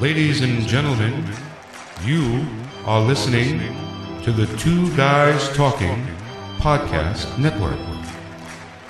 [0.00, 1.30] Ladies and gentlemen,
[2.06, 2.46] you
[2.86, 3.58] are listening
[4.22, 6.06] to the Two Guys Talking
[6.56, 7.78] Podcast Network.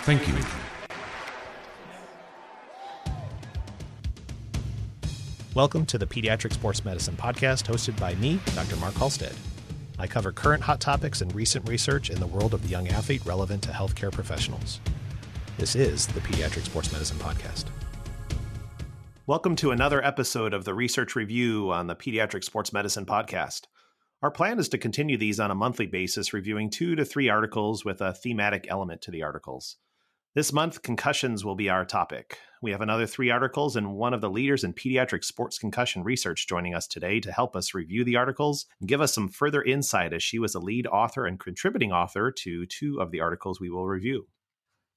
[0.03, 0.35] Thank you.
[5.53, 8.77] Welcome to the Pediatric Sports Medicine Podcast, hosted by me, Dr.
[8.77, 9.35] Mark Halstead.
[9.99, 13.27] I cover current hot topics and recent research in the world of the young athlete
[13.27, 14.79] relevant to healthcare professionals.
[15.59, 17.65] This is the Pediatric Sports Medicine Podcast.
[19.31, 23.67] Welcome to another episode of the Research Review on the Pediatric Sports Medicine Podcast.
[24.23, 27.85] Our plan is to continue these on a monthly basis, reviewing two to three articles
[27.85, 29.77] with a thematic element to the articles.
[30.35, 32.39] This month, concussions will be our topic.
[32.61, 36.49] We have another three articles and one of the leaders in pediatric sports concussion research
[36.49, 40.13] joining us today to help us review the articles and give us some further insight
[40.13, 43.71] as she was a lead author and contributing author to two of the articles we
[43.71, 44.27] will review.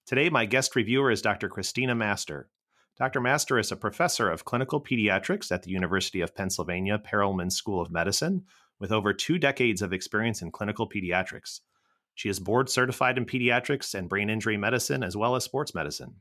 [0.08, 1.50] Today, my guest reviewer is Dr.
[1.50, 2.50] Christina Master.
[2.96, 3.22] Dr.
[3.22, 7.90] Master is a professor of clinical pediatrics at the University of Pennsylvania Perelman School of
[7.90, 8.44] Medicine
[8.80, 11.62] with over two decades of experience in clinical pediatrics.
[12.14, 16.18] She is board certified in pediatrics and brain injury medicine, as well as sports medicine.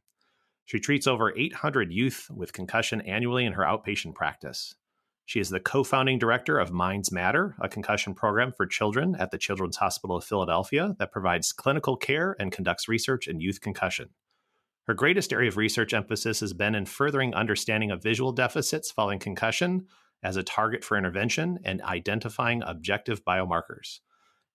[0.65, 4.75] She treats over 800 youth with concussion annually in her outpatient practice.
[5.27, 9.31] She is the co founding director of Minds Matter, a concussion program for children at
[9.31, 14.09] the Children's Hospital of Philadelphia that provides clinical care and conducts research in youth concussion.
[14.89, 19.21] Her greatest area of research emphasis has been in furthering understanding of visual deficits following
[19.21, 19.87] concussion
[20.25, 24.01] as a target for intervention and identifying objective biomarkers.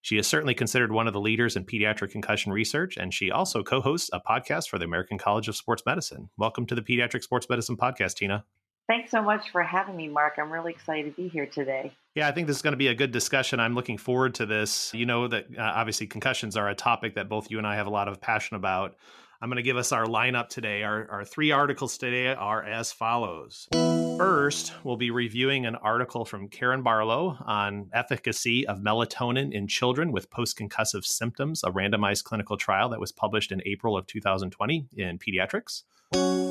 [0.02, 3.64] She is certainly considered one of the leaders in pediatric concussion research, and she also
[3.64, 6.30] co hosts a podcast for the American College of Sports Medicine.
[6.38, 8.44] Welcome to the Pediatric Sports Medicine Podcast, Tina.
[8.90, 10.34] Thanks so much for having me, Mark.
[10.38, 11.94] I'm really excited to be here today.
[12.16, 13.62] Yeah, I think this is going to be a good discussion.
[13.62, 14.94] I'm looking forward to this.
[14.94, 17.88] You know that uh, obviously concussions are a topic that both you and I have
[17.88, 18.98] a lot of passion about.
[19.40, 20.82] I'm going to give us our lineup today.
[20.82, 23.68] Our, our three articles today are as follows.
[23.72, 30.12] First, we'll be reviewing an article from Karen Barlow on efficacy of melatonin in children
[30.12, 35.20] with post-concussive symptoms, a randomized clinical trial that was published in April of 2020 in
[35.20, 35.84] Pediatrics.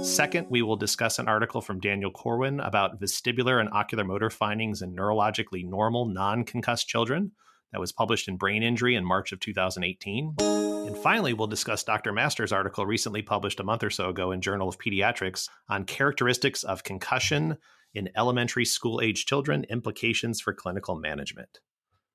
[0.04, 4.80] Second, we will discuss an article from Daniel Corwin about vestibular and ocular motor findings
[4.80, 7.32] in neurologically normal non-concussed children
[7.72, 10.65] that was published in Brain Injury in March of 2018.
[10.86, 12.12] And finally, we'll discuss Dr.
[12.12, 16.62] Master's article recently published a month or so ago in Journal of Pediatrics on characteristics
[16.62, 17.58] of concussion
[17.92, 21.58] in elementary school age children, implications for clinical management.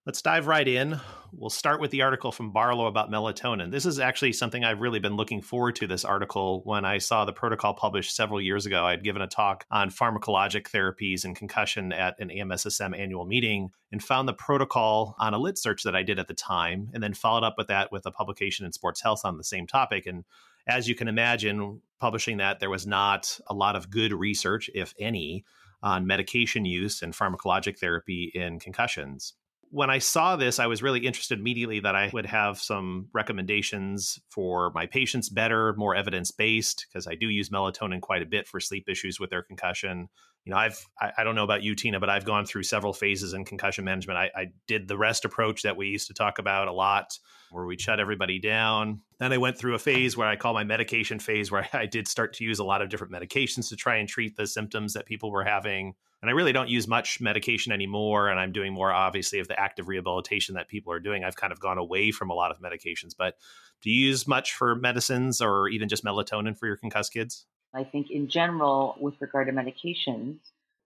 [0.03, 0.99] Let's dive right in.
[1.31, 3.69] We'll start with the article from Barlow about melatonin.
[3.69, 7.23] This is actually something I've really been looking forward to this article when I saw
[7.23, 8.83] the protocol published several years ago.
[8.83, 14.03] I'd given a talk on pharmacologic therapies and concussion at an AMSSM annual meeting and
[14.03, 17.13] found the protocol on a lit search that I did at the time, and then
[17.13, 20.07] followed up with that with a publication in Sports Health on the same topic.
[20.07, 20.23] And
[20.67, 24.95] as you can imagine, publishing that, there was not a lot of good research, if
[24.99, 25.45] any,
[25.83, 29.35] on medication use and pharmacologic therapy in concussions
[29.71, 34.19] when I saw this, I was really interested immediately that I would have some recommendations
[34.29, 38.49] for my patients better, more evidence based, because I do use melatonin quite a bit
[38.49, 40.09] for sleep issues with their concussion.
[40.43, 42.91] You know, I've, I, I, don't know about you, Tina, but I've gone through several
[42.91, 44.17] phases in concussion management.
[44.17, 47.17] I, I did the rest approach that we used to talk about a lot,
[47.51, 49.01] where we shut everybody down.
[49.19, 52.09] Then I went through a phase where I call my medication phase, where I did
[52.09, 55.05] start to use a lot of different medications to try and treat the symptoms that
[55.05, 58.29] people were having and I really don't use much medication anymore.
[58.29, 61.23] And I'm doing more, obviously, of the active rehabilitation that people are doing.
[61.23, 63.15] I've kind of gone away from a lot of medications.
[63.17, 63.37] But
[63.81, 67.45] do you use much for medicines or even just melatonin for your concussed kids?
[67.73, 70.37] I think, in general, with regard to medications,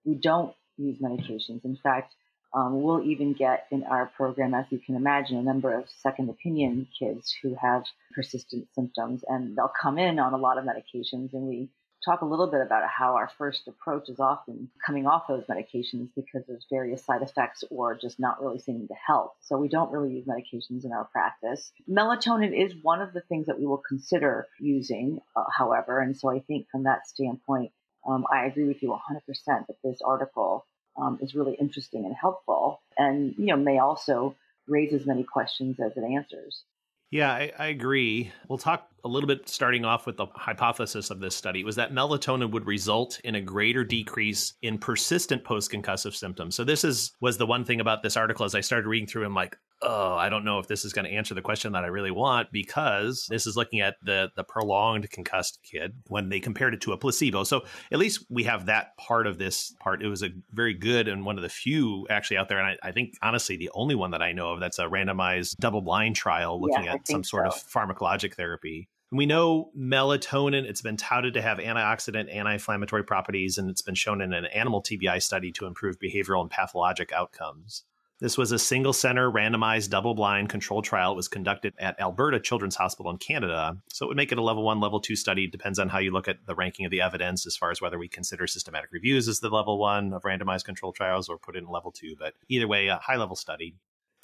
[0.06, 1.66] we don't use medications.
[1.66, 2.14] In fact,
[2.54, 6.30] um, we'll even get in our program, as you can imagine, a number of second
[6.30, 11.34] opinion kids who have persistent symptoms, and they'll come in on a lot of medications,
[11.34, 11.70] and we
[12.06, 16.10] talk a little bit about how our first approach is often coming off those medications
[16.16, 19.34] because of various side effects or just not really seeming to help.
[19.42, 21.72] So we don't really use medications in our practice.
[21.90, 26.30] Melatonin is one of the things that we will consider using, uh, however, and so
[26.30, 27.72] I think from that standpoint,
[28.08, 30.66] um, I agree with you 100% that this article
[30.98, 34.36] um, is really interesting and helpful, and you know may also
[34.68, 36.64] raise as many questions as it answers.
[37.12, 38.32] Yeah, I, I, agree.
[38.48, 41.94] We'll talk a little bit starting off with the hypothesis of this study was that
[41.94, 46.56] melatonin would result in a greater decrease in persistent post-concussive symptoms.
[46.56, 49.26] So this is was the one thing about this article as I started reading through
[49.26, 51.84] I'm like, oh, I don't know if this is going to answer the question that
[51.84, 56.40] I really want because this is looking at the the prolonged concussed kid when they
[56.40, 57.44] compared it to a placebo.
[57.44, 60.02] So at least we have that part of this part.
[60.02, 62.90] It was a very good and one of the few actually out there, and I,
[62.90, 66.16] I think honestly the only one that I know of that's a randomized double blind
[66.16, 67.38] trial looking yeah, at some so.
[67.38, 68.90] sort of pharmacologic therapy.
[69.12, 73.82] And we know melatonin, it's been touted to have antioxidant, anti inflammatory properties, and it's
[73.82, 77.84] been shown in an animal TBI study to improve behavioral and pathologic outcomes.
[78.22, 81.12] This was a single center, randomized, double blind controlled trial.
[81.12, 83.78] It was conducted at Alberta Children's Hospital in Canada.
[83.92, 85.48] So it would make it a level one, level two study.
[85.48, 88.00] Depends on how you look at the ranking of the evidence as far as whether
[88.00, 91.60] we consider systematic reviews as the level one of randomized controlled trials or put it
[91.60, 92.16] in level two.
[92.18, 93.76] But either way, a high level study.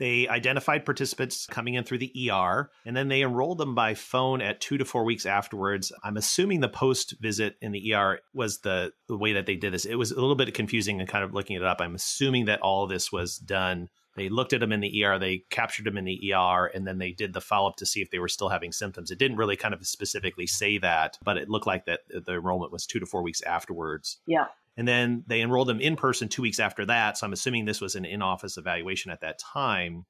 [0.02, 4.42] They identified participants coming in through the ER, and then they enrolled them by phone
[4.42, 5.92] at two to four weeks afterwards.
[6.04, 9.72] I'm assuming the post visit in the ER was the, the way that they did
[9.72, 9.86] this.
[9.86, 11.82] It was a little bit confusing and kind of looking it up.
[11.82, 13.90] I'm assuming that all this was done.
[14.16, 16.98] They looked at them in the ER, they captured them in the ER, and then
[16.98, 19.12] they did the follow up to see if they were still having symptoms.
[19.12, 22.72] It didn't really kind of specifically say that, but it looked like that the enrollment
[22.72, 24.18] was two to four weeks afterwards.
[24.26, 24.48] Yeah.
[24.78, 27.18] And then they enrolled them in person two weeks after that.
[27.18, 30.06] So I'm assuming this was an in office evaluation at that time.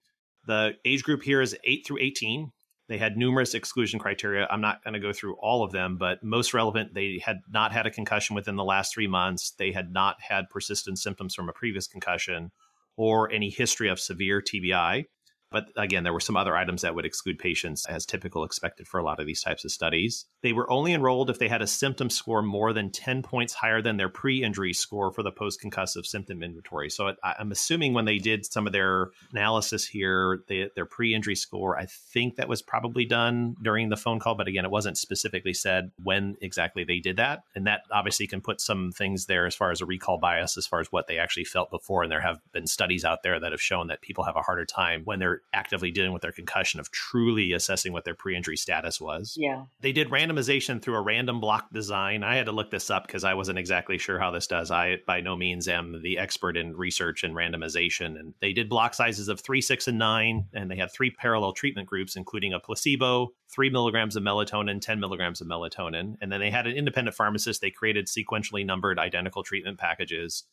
[0.45, 2.51] The age group here is 8 through 18.
[2.87, 4.47] They had numerous exclusion criteria.
[4.49, 7.71] I'm not going to go through all of them, but most relevant, they had not
[7.71, 9.51] had a concussion within the last three months.
[9.57, 12.51] They had not had persistent symptoms from a previous concussion
[12.97, 15.05] or any history of severe TBI.
[15.51, 18.99] But again, there were some other items that would exclude patients as typical expected for
[18.99, 20.25] a lot of these types of studies.
[20.41, 23.81] They were only enrolled if they had a symptom score more than 10 points higher
[23.81, 26.89] than their pre injury score for the post concussive symptom inventory.
[26.89, 31.35] So I'm assuming when they did some of their analysis here, they, their pre injury
[31.35, 34.35] score, I think that was probably done during the phone call.
[34.35, 37.43] But again, it wasn't specifically said when exactly they did that.
[37.55, 40.65] And that obviously can put some things there as far as a recall bias, as
[40.65, 42.03] far as what they actually felt before.
[42.03, 44.65] And there have been studies out there that have shown that people have a harder
[44.65, 48.99] time when they're actively dealing with their concussion of truly assessing what their pre-injury status
[48.99, 49.35] was.
[49.37, 49.65] Yeah.
[49.81, 52.23] They did randomization through a random block design.
[52.23, 54.71] I had to look this up because I wasn't exactly sure how this does.
[54.71, 58.19] I by no means am the expert in research and randomization.
[58.19, 61.53] And they did block sizes of three, six, and nine, and they had three parallel
[61.53, 66.15] treatment groups, including a placebo, three milligrams of melatonin, 10 milligrams of melatonin.
[66.21, 67.61] And then they had an independent pharmacist.
[67.61, 70.45] They created sequentially numbered identical treatment packages.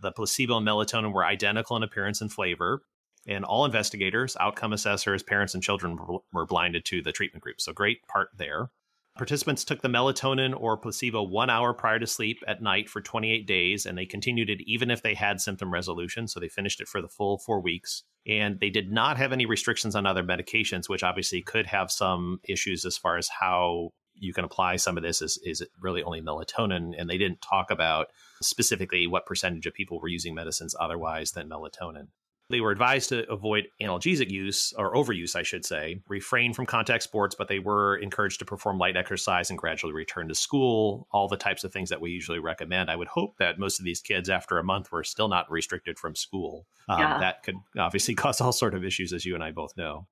[0.00, 2.82] The placebo and melatonin were identical in appearance and flavor
[3.26, 5.98] and all investigators, outcome assessors, parents, and children
[6.32, 7.60] were blinded to the treatment group.
[7.60, 8.70] So, great part there.
[9.16, 13.46] Participants took the melatonin or placebo one hour prior to sleep at night for 28
[13.46, 16.28] days, and they continued it even if they had symptom resolution.
[16.28, 18.04] So, they finished it for the full four weeks.
[18.26, 22.40] And they did not have any restrictions on other medications, which obviously could have some
[22.48, 25.22] issues as far as how you can apply some of this.
[25.22, 26.92] Is, is it really only melatonin?
[26.98, 28.08] And they didn't talk about
[28.42, 32.08] specifically what percentage of people were using medicines otherwise than melatonin.
[32.48, 37.02] They were advised to avoid analgesic use or overuse, I should say, refrain from contact
[37.02, 41.26] sports, but they were encouraged to perform light exercise and gradually return to school, all
[41.26, 42.90] the types of things that we usually recommend.
[42.90, 45.98] I would hope that most of these kids, after a month, were still not restricted
[45.98, 46.66] from school.
[46.88, 47.18] Um, yeah.
[47.18, 50.06] That could obviously cause all sort of issues, as you and I both know.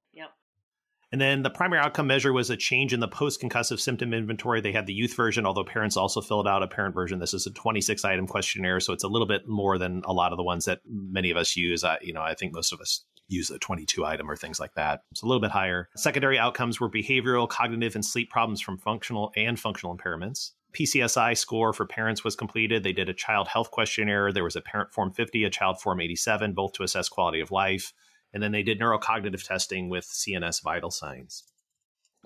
[1.14, 4.60] And then the primary outcome measure was a change in the post concussive symptom inventory.
[4.60, 7.20] They had the youth version, although parents also filled out a parent version.
[7.20, 10.32] This is a 26 item questionnaire, so it's a little bit more than a lot
[10.32, 11.84] of the ones that many of us use.
[11.84, 14.74] I, you know, I think most of us use a 22 item or things like
[14.74, 15.02] that.
[15.12, 15.88] It's a little bit higher.
[15.94, 20.50] Secondary outcomes were behavioral, cognitive, and sleep problems from functional and functional impairments.
[20.76, 22.82] PCSI score for parents was completed.
[22.82, 24.32] They did a child health questionnaire.
[24.32, 27.52] There was a parent form 50, a child form 87, both to assess quality of
[27.52, 27.92] life.
[28.34, 31.44] And then they did neurocognitive testing with CNS vital signs.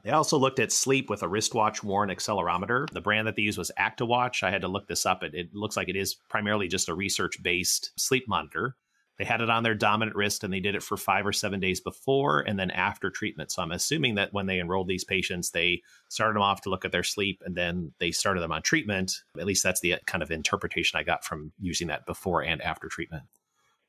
[0.02, 2.88] They also looked at sleep with a wristwatch worn accelerometer.
[2.90, 4.43] The brand that they used was ActiWatch.
[4.43, 5.22] I had to look this up.
[5.22, 8.76] It, it looks like it is primarily just a research based sleep monitor.
[9.18, 11.59] They had it on their dominant wrist and they did it for five or seven
[11.59, 13.50] days before and then after treatment.
[13.50, 16.85] So I'm assuming that when they enrolled these patients, they started them off to look
[16.85, 19.25] at their sleep and then they started them on treatment.
[19.37, 22.62] At least that's the uh, kind of interpretation I got from using that before and
[22.62, 23.25] after treatment.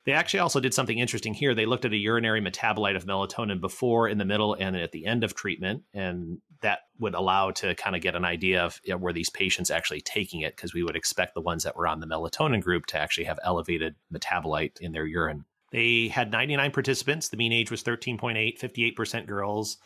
[0.06, 1.54] They actually also did something interesting here.
[1.54, 5.04] They looked at a urinary metabolite of melatonin before, in the middle, and at the
[5.04, 5.82] end of treatment.
[5.92, 9.30] And that would allow to kind of get an idea of you know, were these
[9.30, 12.62] patients actually taking it, because we would expect the ones that were on the melatonin
[12.62, 15.44] group to actually have elevated metabolite in their urine.
[15.70, 17.28] They had 99 participants.
[17.28, 19.76] The mean age was 13.8, 58% girls.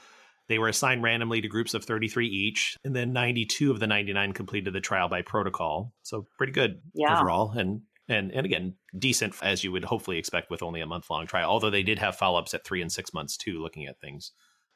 [0.49, 4.33] They were assigned randomly to groups of 33 each, and then 92 of the 99
[4.33, 5.92] completed the trial by protocol.
[6.02, 7.18] So pretty good yeah.
[7.18, 7.50] overall.
[7.52, 11.26] And and and again decent as you would hopefully expect with only a month long
[11.26, 14.32] trial although they did have follow-ups at three and six months too looking at things.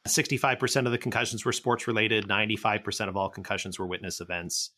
[0.06, 4.70] 65% of the concussions were sports related 95% of all concussions were witness events.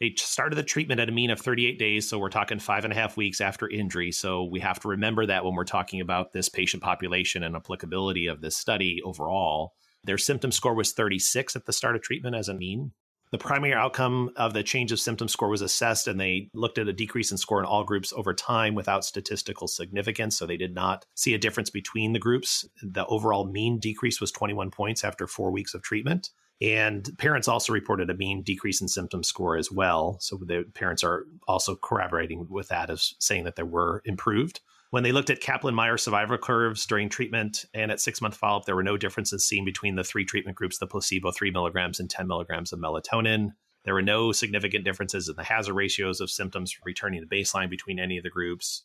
[0.00, 2.92] They started the treatment at a mean of 38 days so we're talking five and
[2.92, 6.32] a half weeks after injury so we have to remember that when we're talking about
[6.32, 9.74] this patient population and applicability of this study overall.
[10.04, 12.92] Their symptom score was 36 at the start of treatment as a mean
[13.32, 16.86] the primary outcome of the change of symptom score was assessed, and they looked at
[16.86, 20.36] a decrease in score in all groups over time without statistical significance.
[20.36, 22.68] So they did not see a difference between the groups.
[22.82, 26.28] The overall mean decrease was 21 points after four weeks of treatment.
[26.60, 30.18] And parents also reported a mean decrease in symptom score as well.
[30.20, 34.60] So the parents are also corroborating with that as saying that they were improved.
[34.92, 38.58] When they looked at Kaplan Meier survival curves during treatment and at six month follow
[38.58, 41.98] up, there were no differences seen between the three treatment groups the placebo, three milligrams,
[41.98, 43.52] and 10 milligrams of melatonin.
[43.86, 47.98] There were no significant differences in the hazard ratios of symptoms returning to baseline between
[47.98, 48.84] any of the groups.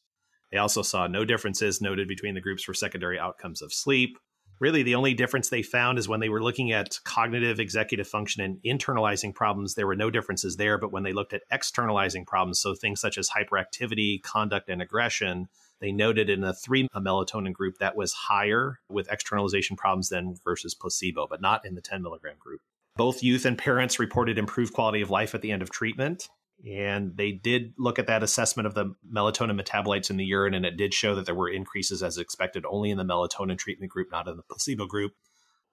[0.50, 4.18] They also saw no differences noted between the groups for secondary outcomes of sleep,
[4.60, 8.42] really the only difference they found is when they were looking at cognitive executive function
[8.42, 12.60] and internalizing problems there were no differences there but when they looked at externalizing problems
[12.60, 15.48] so things such as hyperactivity conduct and aggression
[15.80, 20.76] they noted in a three melatonin group that was higher with externalization problems than versus
[20.76, 22.62] placebo but not in the 10 milligram group
[22.96, 26.30] both youth and parents reported improved quality of life at the end of treatment
[26.66, 30.66] and they did look at that assessment of the melatonin metabolites in the urine, and
[30.66, 34.10] it did show that there were increases as expected only in the melatonin treatment group,
[34.12, 35.14] not in the placebo group.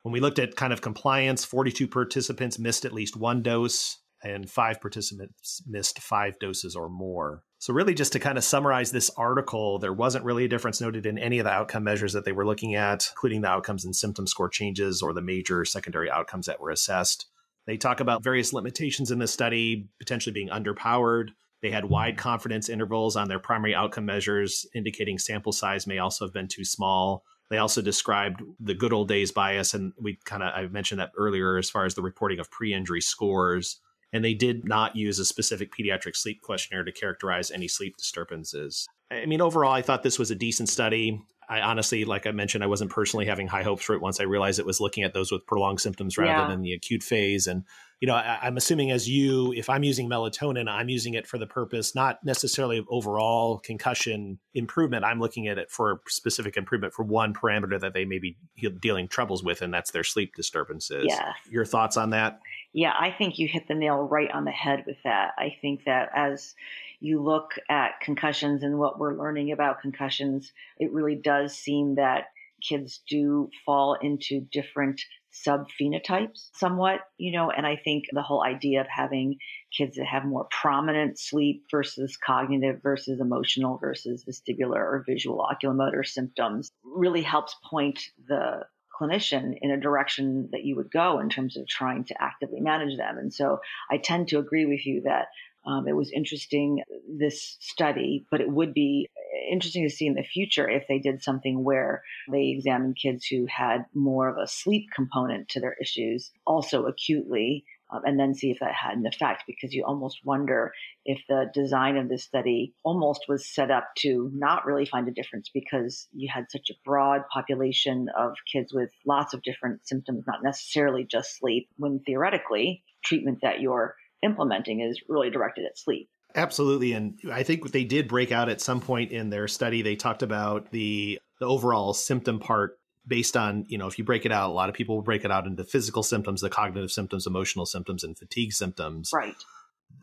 [0.03, 4.51] When we looked at kind of compliance, 42 participants missed at least one dose, and
[4.51, 7.45] five participants missed five doses or more.
[7.65, 11.07] So, really, just to kind of summarize this article, there wasn't really a difference noted
[11.07, 13.97] in any of the outcome measures that they were looking at, including the outcomes and
[13.97, 17.25] symptom score changes or the major secondary outcomes that were assessed.
[17.67, 21.29] They talk about various limitations in the study, potentially being underpowered.
[21.63, 26.27] They had wide confidence intervals on their primary outcome measures, indicating sample size may also
[26.27, 27.25] have been too small.
[27.49, 31.13] They also described the good old days bias, and we kind of I mentioned that
[31.17, 33.81] earlier as far as the reporting of pre-injury scores.
[34.15, 38.87] And they did not use a specific pediatric sleep questionnaire to characterize any sleep disturbances.
[39.11, 41.21] I mean, overall, I thought this was a decent study.
[41.49, 44.23] I honestly, like I mentioned, I wasn't personally having high hopes for it once I
[44.25, 46.49] realized it was looking at those with prolonged symptoms rather yeah.
[46.49, 47.47] than the acute phase.
[47.47, 47.65] And,
[48.01, 51.37] you know, I, am assuming as you, if I'm using melatonin, I'm using it for
[51.37, 55.05] the purpose, not necessarily of overall concussion improvement.
[55.05, 58.37] I'm looking at it for specific improvement for one parameter that they may be
[58.81, 61.07] dealing troubles with, and that's their sleep disturbances.
[61.09, 61.33] Yeah.
[61.51, 62.41] Your thoughts on that?
[62.75, 65.35] Yeah, I think you hit the nail right on the head with that.
[65.39, 66.57] I think that as
[66.99, 72.25] you look at concussions and what we're learning about concussions, it really does seem that
[72.61, 75.01] kids do fall into different
[75.31, 79.37] sub phenotypes somewhat, you know, and I think the whole idea of having
[79.77, 86.07] kids that have more prominent sleep versus cognitive versus emotional versus vestibular or visual oculomotor
[86.07, 88.63] symptoms really helps point the
[89.01, 92.97] clinician in a direction that you would go in terms of trying to actively manage
[92.97, 93.19] them.
[93.19, 93.61] And so
[93.91, 95.27] I tend to agree with you that
[95.67, 99.09] um, it was interesting, this study, but it would be
[99.51, 103.47] interesting to see in the future if they did something where they examined kids who
[103.47, 108.51] had more of a sleep component to their issues, also acutely, um, and then see
[108.51, 110.73] if that had an effect because you almost wonder
[111.05, 115.13] if the design of this study almost was set up to not really find a
[115.13, 120.25] difference because you had such a broad population of kids with lots of different symptoms,
[120.27, 126.09] not necessarily just sleep, when theoretically treatment that you're implementing is really directed at sleep.
[126.37, 129.83] Absolutely, and I think they did break out at some point in their study.
[129.83, 134.25] They talked about the the overall symptom part based on you know if you break
[134.25, 134.51] it out.
[134.51, 137.67] A lot of people will break it out into physical symptoms, the cognitive symptoms, emotional
[137.67, 139.11] symptoms, and fatigue symptoms.
[139.13, 139.35] Right.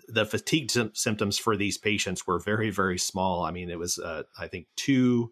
[0.08, 3.44] The fatigue symptoms for these patients were very very small.
[3.44, 5.32] I mean, it was uh, I think two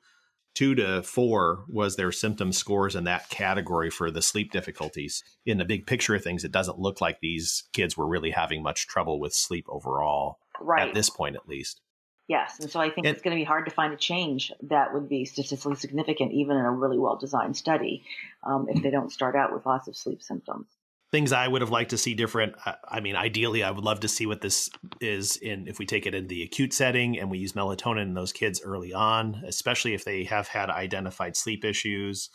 [0.56, 5.24] two to four was their symptom scores in that category for the sleep difficulties.
[5.46, 8.64] In the big picture of things, it doesn't look like these kids were really having
[8.64, 10.40] much trouble with sleep overall.
[10.60, 10.88] Right.
[10.88, 11.82] At this point, at least.
[12.30, 12.60] Yes.
[12.62, 14.94] And so I think and, it's going to be hard to find a change that
[14.94, 18.04] would be statistically significant, even in a really well designed study,
[18.44, 20.68] um, if they don't start out with lots of sleep symptoms
[21.12, 22.56] things I would have liked to see different.
[22.88, 24.70] I mean, ideally, I would love to see what this
[25.02, 28.14] is in if we take it in the acute setting and we use melatonin in
[28.14, 32.30] those kids early on, especially if they have had identified sleep issues.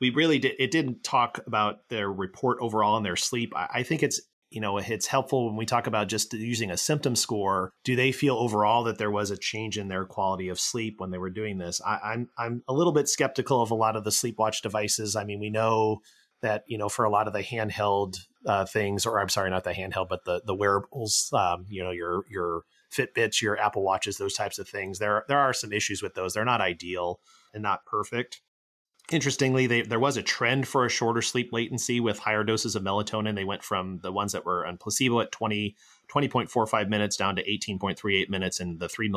[0.00, 0.54] We really did.
[0.58, 3.52] It didn't talk about their report overall and their sleep.
[3.54, 4.20] I, I think it's
[4.56, 7.74] you know it's helpful when we talk about just using a symptom score.
[7.84, 11.10] Do they feel overall that there was a change in their quality of sleep when
[11.10, 11.78] they were doing this?
[11.86, 15.14] I, I'm I'm a little bit skeptical of a lot of the sleep watch devices.
[15.14, 15.98] I mean, we know
[16.40, 19.64] that you know for a lot of the handheld uh, things, or I'm sorry, not
[19.64, 24.16] the handheld, but the the wearables, um, you know, your your Fitbits, your Apple Watches,
[24.16, 24.98] those types of things.
[24.98, 26.32] There there are some issues with those.
[26.32, 27.20] They're not ideal
[27.52, 28.40] and not perfect.
[29.12, 32.82] Interestingly, they, there was a trend for a shorter sleep latency with higher doses of
[32.82, 33.36] melatonin.
[33.36, 35.76] They went from the ones that were on placebo at 20
[36.12, 39.12] 20.45 minutes down to 18.38 minutes in the 3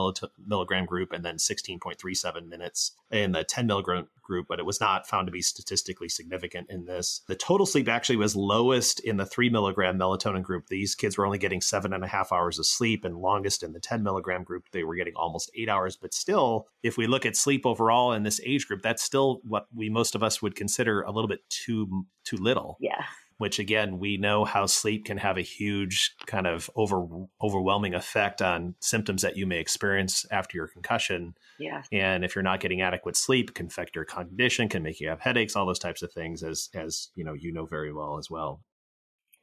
[0.48, 5.08] milligram group and then 16.37 minutes in the 10 milligram group, but it was not
[5.08, 7.22] found to be statistically significant in this.
[7.28, 10.68] The total sleep actually was lowest in the 3 milligram melatonin group.
[10.68, 13.74] These kids were only getting seven and a half hours of sleep, and longest in
[13.74, 15.96] the 10 milligram group, they were getting almost eight hours.
[15.96, 19.68] But still, if we look at sleep overall in this age group, that's still what
[19.76, 22.78] we most of us would consider a little bit too too little.
[22.80, 23.04] Yeah
[23.40, 27.08] which again, we know how sleep can have a huge kind of over
[27.42, 31.34] overwhelming effect on symptoms that you may experience after your concussion.
[31.58, 31.82] Yeah.
[31.90, 35.08] And if you're not getting adequate sleep, it can affect your cognition, can make you
[35.08, 38.18] have headaches, all those types of things, as as you know, you know very well
[38.18, 38.62] as well.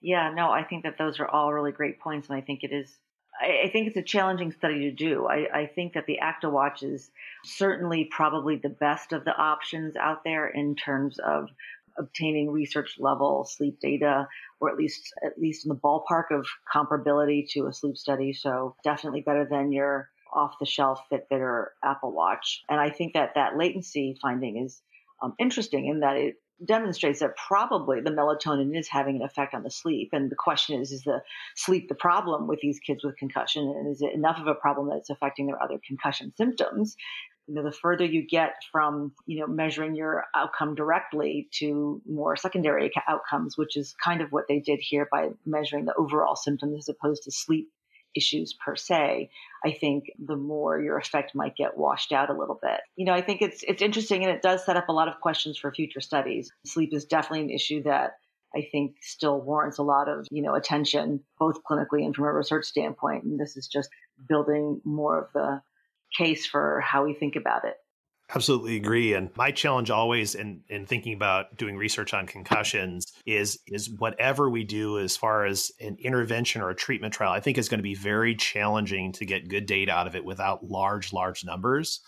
[0.03, 2.73] Yeah, no, I think that those are all really great points, and I think it
[2.73, 2.95] is.
[3.39, 5.27] I, think it's a challenging study to do.
[5.27, 7.11] I, I think that the ActiWatch is
[7.45, 11.51] certainly probably the best of the options out there in terms of
[11.99, 14.27] obtaining research level sleep data
[14.61, 18.77] or at least at least in the ballpark of comparability to a sleep study so
[18.85, 23.33] definitely better than your off the shelf Fitbit or Apple Watch and I think that
[23.35, 24.83] that latency finding is
[25.23, 26.35] um, interesting in that it
[26.65, 30.11] demonstrates that probably the melatonin is having an effect on the sleep.
[30.13, 31.21] And the question is, is the
[31.55, 33.63] sleep the problem with these kids with concussion?
[33.63, 36.97] And is it enough of a problem that it's affecting their other concussion symptoms?
[37.47, 42.37] You know, the further you get from, you know, measuring your outcome directly to more
[42.37, 46.77] secondary outcomes, which is kind of what they did here by measuring the overall symptoms
[46.77, 47.71] as opposed to sleep
[48.17, 49.31] issues per se,
[49.65, 52.81] I think the more your effect might get washed out a little bit.
[52.97, 55.21] You know, I think it's it's interesting and it does set up a lot of
[55.21, 56.51] questions for future studies.
[56.65, 58.13] Sleep is definitely an issue that
[58.55, 62.33] I think still warrants a lot of, you know, attention, both clinically and from a
[62.33, 63.25] research standpoint.
[63.25, 63.91] And this is just
[64.29, 65.61] building more of the
[66.17, 67.75] case for how we think about it.
[68.35, 69.15] Absolutely agree.
[69.15, 74.51] And my challenge always in, in thinking about doing research on concussions is is whatever
[74.51, 77.79] we do as far as an intervention or a treatment trial, I think is going
[77.79, 82.01] to be very challenging to get good data out of it without large, large numbers.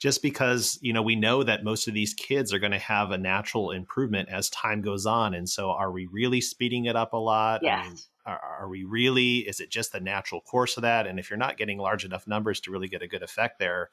[0.00, 3.10] Just because, you know, we know that most of these kids are going to have
[3.10, 5.34] a natural improvement as time goes on.
[5.34, 7.60] And so are we really speeding it up a lot?
[7.62, 7.84] Yes.
[7.84, 11.18] I mean, are, are, we really is it just the natural course of that and
[11.18, 13.90] if you're not getting large enough numbers to really get a good effect there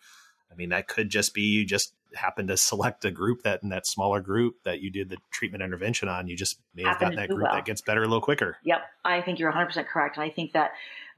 [0.51, 3.70] i mean that could just be you just happen to select a group that in
[3.70, 7.15] that smaller group that you did the treatment intervention on you just may have got
[7.15, 7.53] that group well.
[7.53, 10.53] that gets better a little quicker yep i think you're 100% correct and i think
[10.53, 10.72] that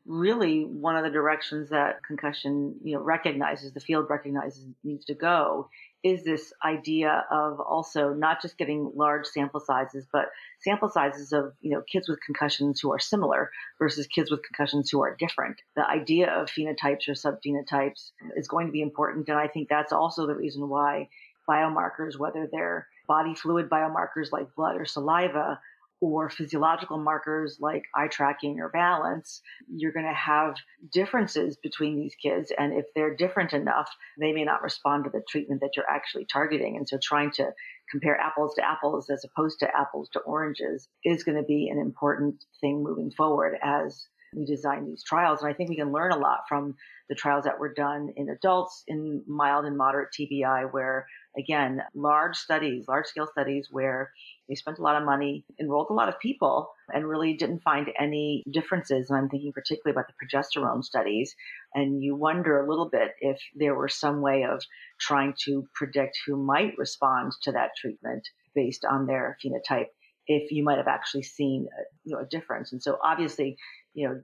[0.06, 5.14] really one of the directions that concussion you know recognizes the field recognizes needs to
[5.14, 5.70] go
[6.04, 10.26] is this idea of also not just getting large sample sizes, but
[10.60, 13.50] sample sizes of you know kids with concussions who are similar
[13.80, 15.62] versus kids with concussions who are different.
[15.76, 19.94] The idea of phenotypes or subphenotypes is going to be important, and I think that's
[19.94, 21.08] also the reason why
[21.50, 25.60] biomarkers, whether they're body fluid biomarkers like blood or saliva,
[26.04, 29.42] or physiological markers like eye tracking or balance,
[29.74, 30.56] you're going to have
[30.92, 32.52] differences between these kids.
[32.58, 33.90] And if they're different enough,
[34.20, 36.76] they may not respond to the treatment that you're actually targeting.
[36.76, 37.52] And so trying to
[37.90, 41.80] compare apples to apples as opposed to apples to oranges is going to be an
[41.80, 45.42] important thing moving forward as we design these trials.
[45.42, 46.76] And I think we can learn a lot from
[47.08, 51.06] the trials that were done in adults in mild and moderate TBI, where
[51.38, 54.12] again, large studies, large scale studies where
[54.50, 57.88] they spent a lot of money, enrolled a lot of people, and really didn't find
[58.00, 59.10] any differences.
[59.10, 61.34] And I'm thinking particularly about the progesterone studies.
[61.74, 64.62] And you wonder a little bit if there were some way of
[65.00, 69.88] trying to predict who might respond to that treatment based on their phenotype
[70.28, 72.72] if you might have actually seen a, you know, a difference.
[72.72, 73.58] And so obviously,
[73.94, 74.22] you know,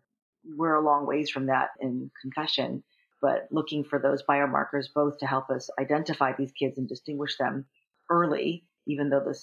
[0.56, 2.84] we're a long ways from that in concussion,
[3.22, 7.66] but looking for those biomarkers both to help us identify these kids and distinguish them
[8.10, 9.38] early, even though the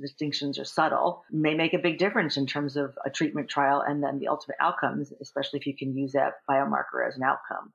[0.00, 4.02] distinctions are subtle, may make a big difference in terms of a treatment trial and
[4.02, 7.72] then the ultimate outcomes, especially if you can use that biomarker as an outcome.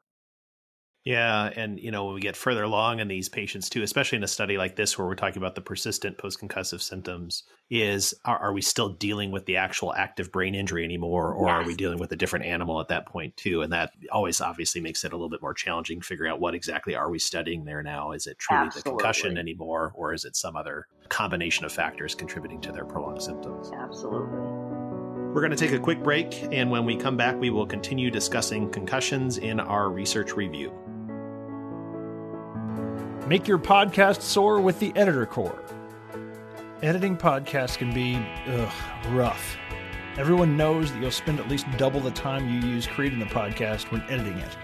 [1.04, 4.24] Yeah, and you know when we get further along in these patients too, especially in
[4.24, 8.54] a study like this where we're talking about the persistent post-concussive symptoms, is are, are
[8.54, 11.56] we still dealing with the actual active brain injury anymore, or yes.
[11.56, 13.64] are we dealing with a different animal at that point too?
[13.64, 16.94] And that always obviously makes it a little bit more challenging figuring out what exactly
[16.94, 18.12] are we studying there now.
[18.12, 18.92] Is it truly Absolutely.
[18.92, 23.24] the concussion anymore, or is it some other combination of factors contributing to their prolonged
[23.24, 23.72] symptoms?
[23.76, 24.38] Absolutely.
[25.34, 28.12] We're going to take a quick break, and when we come back, we will continue
[28.12, 30.72] discussing concussions in our research review.
[33.32, 35.64] Make your podcast soar with the Editor Core.
[36.84, 38.74] Editing podcasts can be ugh,
[39.12, 39.56] rough.
[40.18, 43.90] Everyone knows that you'll spend at least double the time you use creating the podcast
[43.90, 44.58] when editing it.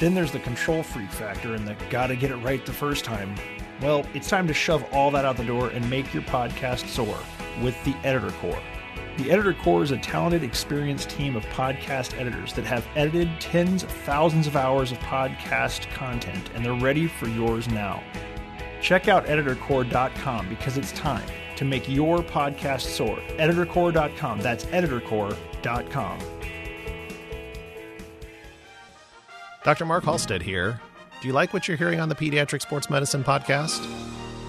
[0.00, 3.34] Then there's the control freak factor and the gotta get it right the first time.
[3.82, 7.18] Well, it's time to shove all that out the door and make your podcast soar
[7.62, 8.62] with the Editor Core.
[9.16, 13.84] The Editor Core is a talented, experienced team of podcast editors that have edited tens
[13.84, 18.02] of thousands of hours of podcast content, and they're ready for yours now.
[18.80, 21.24] Check out editorcore.com because it's time
[21.56, 23.16] to make your podcast soar.
[23.38, 24.40] Editorcore.com.
[24.40, 26.18] That's editorcore.com.
[29.62, 29.86] Dr.
[29.86, 30.80] Mark Halstead here.
[31.22, 33.80] Do you like what you're hearing on the Pediatric Sports Medicine Podcast?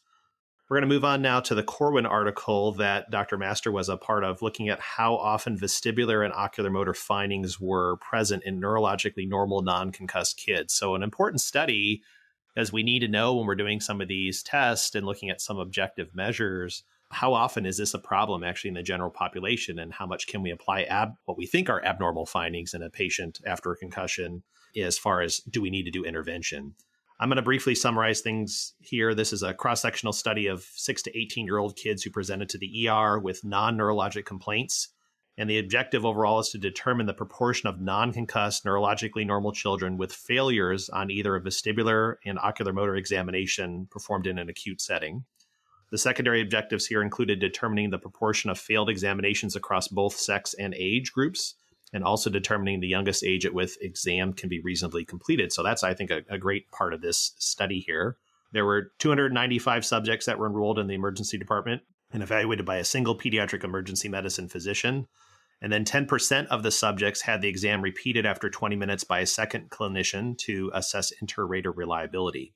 [0.67, 3.37] We're going to move on now to the Corwin article that Dr.
[3.37, 7.97] Master was a part of, looking at how often vestibular and ocular motor findings were
[7.97, 10.73] present in neurologically normal non concussed kids.
[10.73, 12.01] So, an important study,
[12.57, 15.39] as we need to know when we're doing some of these tests and looking at
[15.39, 16.83] some objective measures.
[17.11, 20.41] How often is this a problem actually in the general population, and how much can
[20.41, 24.41] we apply ab- what we think are abnormal findings in a patient after a concussion
[24.75, 26.73] as far as do we need to do intervention?
[27.17, 29.15] I'm going to briefly summarize things here.
[29.15, 32.49] This is a cross sectional study of six to 18 year old kids who presented
[32.49, 34.89] to the ER with non neurologic complaints.
[35.37, 39.97] And the objective overall is to determine the proportion of non concussed, neurologically normal children
[39.97, 45.23] with failures on either a vestibular and ocular motor examination performed in an acute setting.
[45.91, 50.73] The secondary objectives here included determining the proportion of failed examinations across both sex and
[50.73, 51.55] age groups
[51.95, 55.53] and also determining the youngest age at which exam can be reasonably completed.
[55.53, 58.17] So that's, I think, a, a great part of this study here.
[58.51, 62.83] There were 295 subjects that were enrolled in the emergency department and evaluated by a
[62.83, 65.07] single pediatric emergency medicine physician.
[65.61, 69.25] And then 10% of the subjects had the exam repeated after 20 minutes by a
[69.25, 72.53] second clinician to assess inter-rater reliability.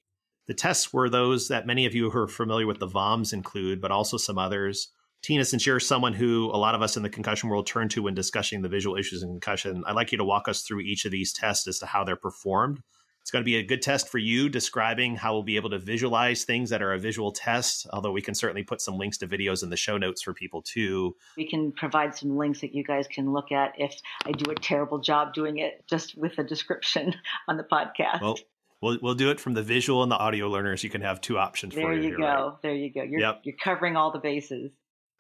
[0.47, 3.80] The tests were those that many of you who are familiar with the VOMs include,
[3.80, 4.89] but also some others.
[5.21, 8.03] Tina, since you're someone who a lot of us in the concussion world turn to
[8.03, 11.05] when discussing the visual issues in concussion, I'd like you to walk us through each
[11.05, 12.82] of these tests as to how they're performed.
[13.21, 15.77] It's going to be a good test for you describing how we'll be able to
[15.77, 19.27] visualize things that are a visual test, although we can certainly put some links to
[19.27, 21.15] videos in the show notes for people too.
[21.38, 23.93] We can provide some links that you guys can look at if
[24.25, 27.13] I do a terrible job doing it just with a description
[27.47, 28.21] on the podcast.
[28.21, 28.38] Well,
[28.82, 30.84] We'll, we'll do it from the visual and the audio learners.
[30.86, 32.01] You can have two options there for you.
[32.01, 32.23] There you go.
[32.23, 32.53] Right.
[32.62, 33.03] There you go.
[33.03, 33.41] You're, yep.
[33.43, 34.71] you're covering all the bases.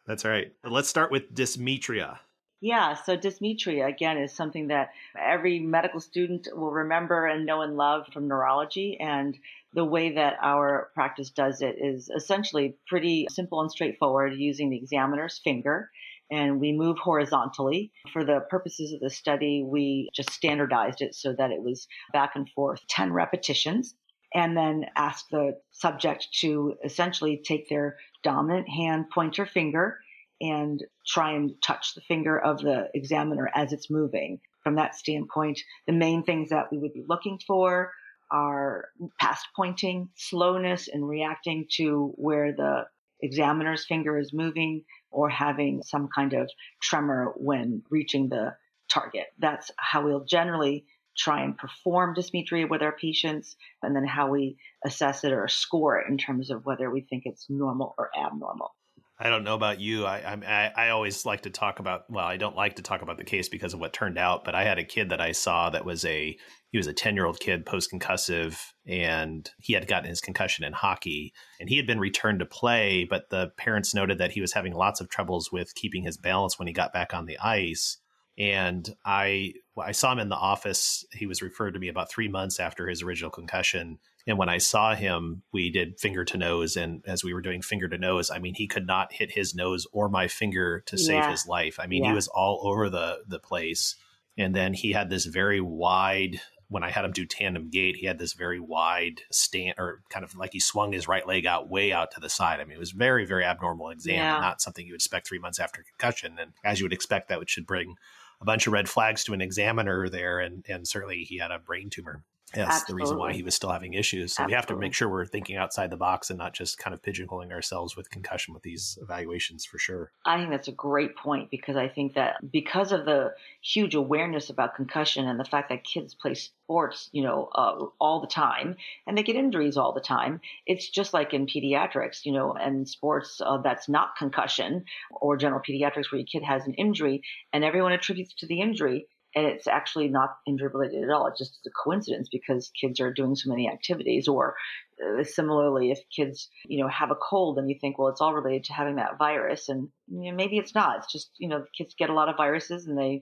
[0.09, 0.51] That's right.
[0.63, 2.17] Let's start with dysmetria.
[2.61, 7.77] Yeah, so dysmetria, again, is something that every medical student will remember and know and
[7.77, 8.97] love from neurology.
[8.99, 9.37] And
[9.75, 14.77] the way that our practice does it is essentially pretty simple and straightforward using the
[14.77, 15.91] examiner's finger.
[16.31, 17.91] And we move horizontally.
[18.11, 22.31] For the purposes of the study, we just standardized it so that it was back
[22.33, 23.93] and forth 10 repetitions
[24.33, 29.99] and then ask the subject to essentially take their dominant hand pointer finger
[30.41, 34.39] and try and touch the finger of the examiner as it's moving.
[34.63, 37.91] From that standpoint, the main things that we would be looking for
[38.31, 42.85] are past pointing, slowness in reacting to where the
[43.21, 46.49] examiner's finger is moving, or having some kind of
[46.81, 48.55] tremor when reaching the
[48.89, 49.25] target.
[49.39, 50.85] That's how we'll generally
[51.19, 55.99] try and perform dysmetria with our patients, and then how we assess it or score
[55.99, 58.73] it in terms of whether we think it's normal or abnormal.
[59.21, 60.05] I don't know about you.
[60.05, 62.09] I, I I always like to talk about.
[62.09, 64.45] Well, I don't like to talk about the case because of what turned out.
[64.45, 66.37] But I had a kid that I saw that was a
[66.71, 70.63] he was a ten year old kid post concussive, and he had gotten his concussion
[70.63, 73.05] in hockey, and he had been returned to play.
[73.09, 76.57] But the parents noted that he was having lots of troubles with keeping his balance
[76.57, 77.97] when he got back on the ice
[78.39, 81.05] and I I saw him in the office.
[81.11, 83.99] He was referred to me about three months after his original concussion.
[84.27, 86.75] And when I saw him, we did finger to nose.
[86.75, 89.55] And as we were doing finger to nose, I mean, he could not hit his
[89.55, 91.79] nose or my finger to save his life.
[91.79, 92.09] I mean, yeah.
[92.09, 93.95] he was all over the the place.
[94.37, 96.39] And then he had this very wide.
[96.69, 100.23] When I had him do tandem gait, he had this very wide stand, or kind
[100.23, 102.59] of like he swung his right leg out way out to the side.
[102.59, 104.39] I mean, it was very, very abnormal exam, yeah.
[104.39, 106.37] not something you would expect three months after concussion.
[106.39, 107.95] And as you would expect, that would should bring
[108.41, 111.59] a bunch of red flags to an examiner there, and and certainly he had a
[111.59, 112.23] brain tumor.
[112.55, 114.33] Yes, the reason why he was still having issues.
[114.33, 114.51] So Absolutely.
[114.51, 117.01] we have to make sure we're thinking outside the box and not just kind of
[117.01, 120.11] pigeonholing ourselves with concussion with these evaluations for sure.
[120.25, 124.49] I think that's a great point because I think that because of the huge awareness
[124.49, 128.75] about concussion and the fact that kids play sports, you know, uh, all the time
[129.05, 132.89] and they get injuries all the time, it's just like in pediatrics, you know, and
[132.89, 137.21] sports uh, that's not concussion or general pediatrics where your kid has an injury
[137.53, 141.27] and everyone attributes to the injury and it's actually not injury related at all.
[141.27, 144.27] It's just a coincidence because kids are doing so many activities.
[144.27, 144.55] Or
[145.03, 148.33] uh, similarly, if kids, you know, have a cold and you think, well, it's all
[148.33, 150.97] related to having that virus, and you know, maybe it's not.
[150.97, 153.21] It's just, you know, kids get a lot of viruses and they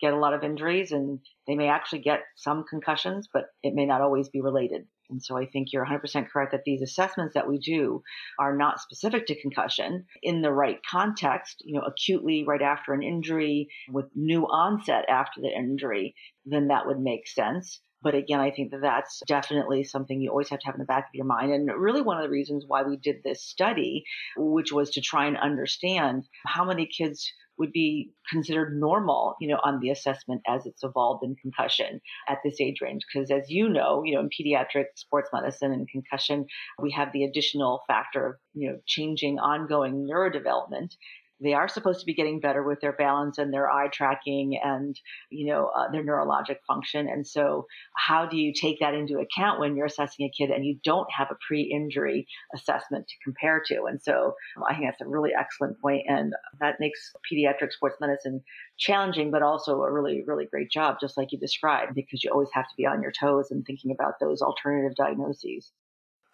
[0.00, 3.84] get a lot of injuries and they may actually get some concussions, but it may
[3.84, 4.86] not always be related.
[5.10, 8.02] And so I think you're 100% correct that these assessments that we do
[8.38, 13.02] are not specific to concussion in the right context, you know, acutely right after an
[13.02, 17.80] injury with new onset after the injury, then that would make sense.
[18.02, 20.84] But again, I think that that's definitely something you always have to have in the
[20.84, 21.52] back of your mind.
[21.52, 24.04] And really one of the reasons why we did this study,
[24.36, 29.58] which was to try and understand how many kids would be considered normal, you know,
[29.62, 33.02] on the assessment as it's evolved in concussion at this age range.
[33.12, 36.46] Because as you know, you know, in pediatric sports medicine and concussion,
[36.80, 40.94] we have the additional factor of, you know, changing ongoing neurodevelopment
[41.40, 44.98] they are supposed to be getting better with their balance and their eye tracking and
[45.30, 47.08] you know uh, their neurologic function.
[47.08, 50.64] And so how do you take that into account when you're assessing a kid and
[50.64, 53.84] you don't have a pre-injury assessment to compare to?
[53.84, 54.34] And so
[54.68, 58.42] i think that's a really excellent point and that makes pediatric sports medicine
[58.78, 62.48] challenging but also a really really great job just like you described because you always
[62.52, 65.72] have to be on your toes and thinking about those alternative diagnoses.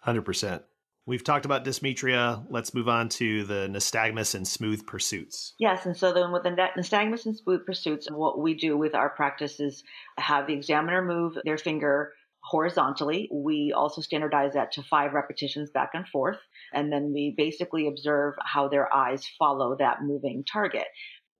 [0.05, 0.61] 100%
[1.07, 2.43] We've talked about dysmetria.
[2.49, 5.53] Let's move on to the nystagmus and smooth pursuits.
[5.59, 9.11] Yes, and so then with the nystagmus and smooth pursuits, what we do with our
[9.11, 9.83] practice is
[10.17, 13.29] have the examiner move their finger horizontally.
[13.31, 16.39] We also standardize that to five repetitions back and forth.
[16.73, 20.85] And then we basically observe how their eyes follow that moving target.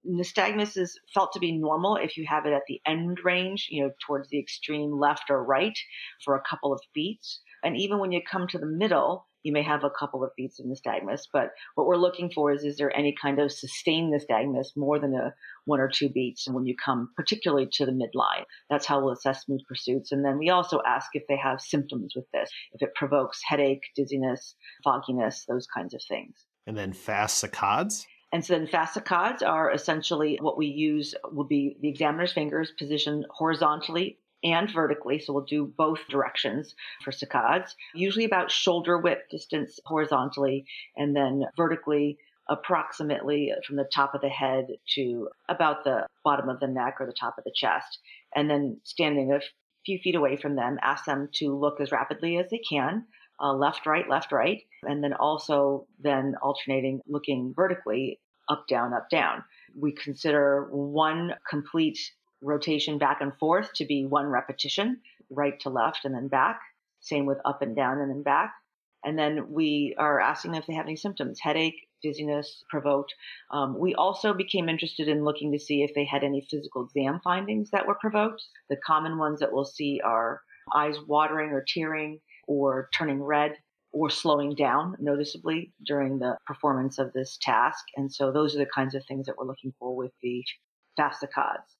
[0.07, 3.83] Nystagmus is felt to be normal if you have it at the end range, you
[3.83, 5.77] know, towards the extreme left or right
[6.23, 7.41] for a couple of beats.
[7.63, 10.59] And even when you come to the middle, you may have a couple of beats
[10.59, 14.75] of nystagmus, but what we're looking for is is there any kind of sustained nystagmus
[14.75, 15.33] more than a
[15.65, 18.43] one or two beats when you come particularly to the midline.
[18.71, 20.11] That's how we'll assess smooth pursuits.
[20.11, 23.83] And then we also ask if they have symptoms with this, if it provokes headache,
[23.95, 26.35] dizziness, fogginess, those kinds of things.
[26.65, 28.05] And then fast saccades?
[28.33, 32.73] And so then fast saccades are essentially what we use will be the examiner's fingers
[32.77, 35.19] positioned horizontally and vertically.
[35.19, 41.43] So we'll do both directions for saccades, usually about shoulder width distance horizontally and then
[41.57, 46.97] vertically approximately from the top of the head to about the bottom of the neck
[46.99, 47.99] or the top of the chest.
[48.35, 49.39] And then standing a
[49.85, 53.05] few feet away from them, ask them to look as rapidly as they can.
[53.41, 59.09] Uh, left, right, left, right, and then also then alternating looking vertically up, down, up,
[59.09, 59.43] down.
[59.77, 61.99] We consider one complete
[62.45, 66.61] rotation back and forth to be one repetition, right to left and then back.
[67.01, 68.53] Same with up and down and then back.
[69.03, 73.13] And then we are asking them if they have any symptoms, headache, dizziness, provoked.
[73.51, 77.19] Um, we also became interested in looking to see if they had any physical exam
[77.23, 78.43] findings that were provoked.
[78.69, 80.41] The common ones that we'll see are
[80.73, 83.53] eyes watering or tearing or turning red
[83.91, 87.85] or slowing down noticeably during the performance of this task.
[87.95, 90.43] And so those are the kinds of things that we're looking for with the
[90.97, 91.75] fast saccades.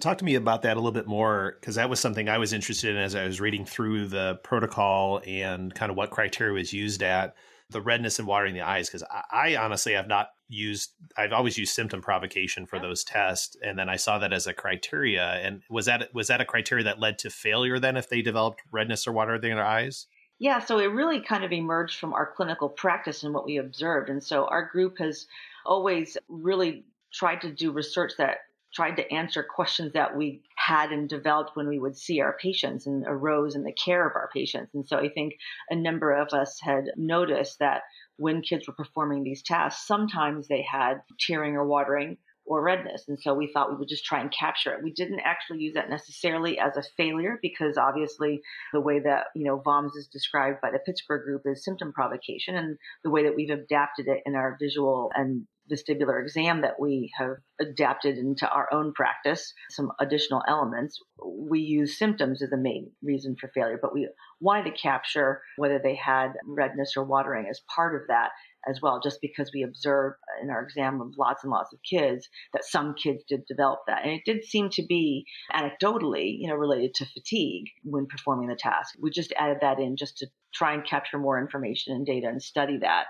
[0.00, 2.52] Talk to me about that a little bit more because that was something I was
[2.52, 6.72] interested in as I was reading through the protocol and kind of what criteria was
[6.72, 7.34] used at
[7.70, 8.88] the redness and watering the eyes.
[8.88, 13.56] Because I, I, honestly have not used, I've always used symptom provocation for those tests,
[13.62, 15.24] and then I saw that as a criteria.
[15.24, 18.62] And was that was that a criteria that led to failure then if they developed
[18.70, 20.06] redness or watering in their eyes?
[20.38, 24.10] Yeah, so it really kind of emerged from our clinical practice and what we observed.
[24.10, 25.26] And so our group has
[25.64, 28.38] always really tried to do research that
[28.74, 32.86] tried to answer questions that we had and developed when we would see our patients
[32.86, 34.74] and arose in the care of our patients.
[34.74, 35.34] And so I think
[35.70, 37.82] a number of us had noticed that
[38.16, 43.04] when kids were performing these tasks, sometimes they had tearing or watering or redness.
[43.08, 44.82] And so we thought we would just try and capture it.
[44.82, 49.44] We didn't actually use that necessarily as a failure because obviously the way that, you
[49.44, 53.34] know, VOMS is described by the Pittsburgh group is symptom provocation and the way that
[53.34, 58.72] we've adapted it in our visual and vestibular exam that we have adapted into our
[58.72, 61.00] own practice, some additional elements.
[61.24, 64.08] We use symptoms as the main reason for failure, but we
[64.40, 68.30] wanted to capture whether they had redness or watering as part of that
[68.66, 72.28] as well, just because we observed in our exam of lots and lots of kids
[72.52, 74.04] that some kids did develop that.
[74.04, 78.56] And it did seem to be anecdotally, you know, related to fatigue when performing the
[78.56, 78.94] task.
[78.98, 82.42] We just added that in just to try and capture more information and data and
[82.42, 83.04] study that.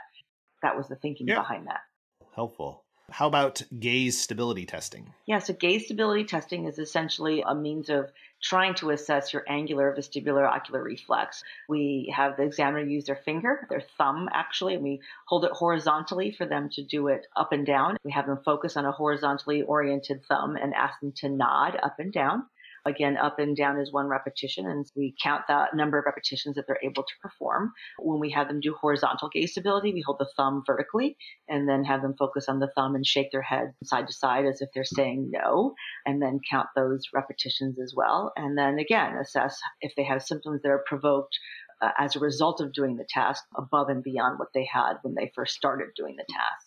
[0.63, 1.37] That was the thinking yeah.
[1.37, 1.81] behind that
[2.35, 2.85] helpful.
[3.11, 5.13] How about gaze stability testing?
[5.27, 8.11] Yeah, so gaze stability testing is essentially a means of
[8.43, 11.43] trying to assess your angular, vestibular, ocular reflex.
[11.69, 16.33] We have the examiner use their finger, their thumb actually, and we hold it horizontally
[16.33, 17.97] for them to do it up and down.
[18.05, 21.97] We have them focus on a horizontally oriented thumb and ask them to nod up
[21.99, 22.45] and down.
[22.87, 26.67] Again, up and down is one repetition, and we count the number of repetitions that
[26.67, 27.73] they're able to perform.
[27.99, 31.17] When we have them do horizontal gaze stability, we hold the thumb vertically
[31.49, 34.45] and then have them focus on the thumb and shake their head side to side
[34.45, 38.33] as if they're saying no, and then count those repetitions as well.
[38.37, 41.39] And then again, assess if they have symptoms that are provoked
[41.81, 45.15] uh, as a result of doing the task above and beyond what they had when
[45.15, 46.64] they first started doing the task.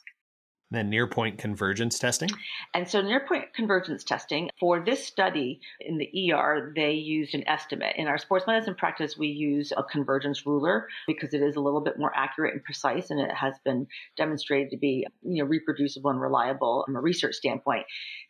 [0.69, 2.29] Then near point convergence testing.
[2.73, 7.47] And so near point convergence testing for this study in the ER, they used an
[7.47, 7.95] estimate.
[7.95, 11.79] In our sports medicine practice, we use a convergence ruler because it is a little
[11.79, 16.11] bit more accurate and precise, and it has been demonstrated to be you know reproducible
[16.11, 17.85] and reliable from a research standpoint.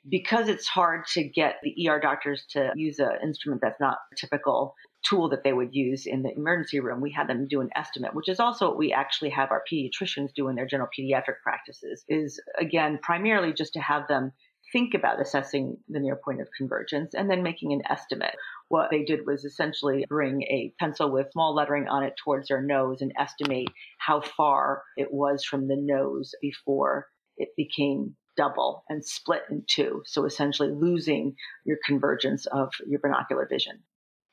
[0.08, 4.76] Because it's hard to get the ER doctors to use an instrument that's not typical
[5.08, 7.02] tool that they would use in the emergency room.
[7.02, 10.34] We had them do an estimate, which is also what we actually have our pediatricians
[10.36, 14.32] do in their general pediatric practices, is again, primarily just to have them
[14.74, 18.36] think about assessing the near point of convergence and then making an estimate.
[18.68, 22.62] What they did was essentially bring a pencil with small lettering on it towards their
[22.62, 29.06] nose and estimate how far it was from the nose before it became double and
[29.06, 30.04] split in two.
[30.06, 33.80] So essentially losing your convergence of your binocular vision.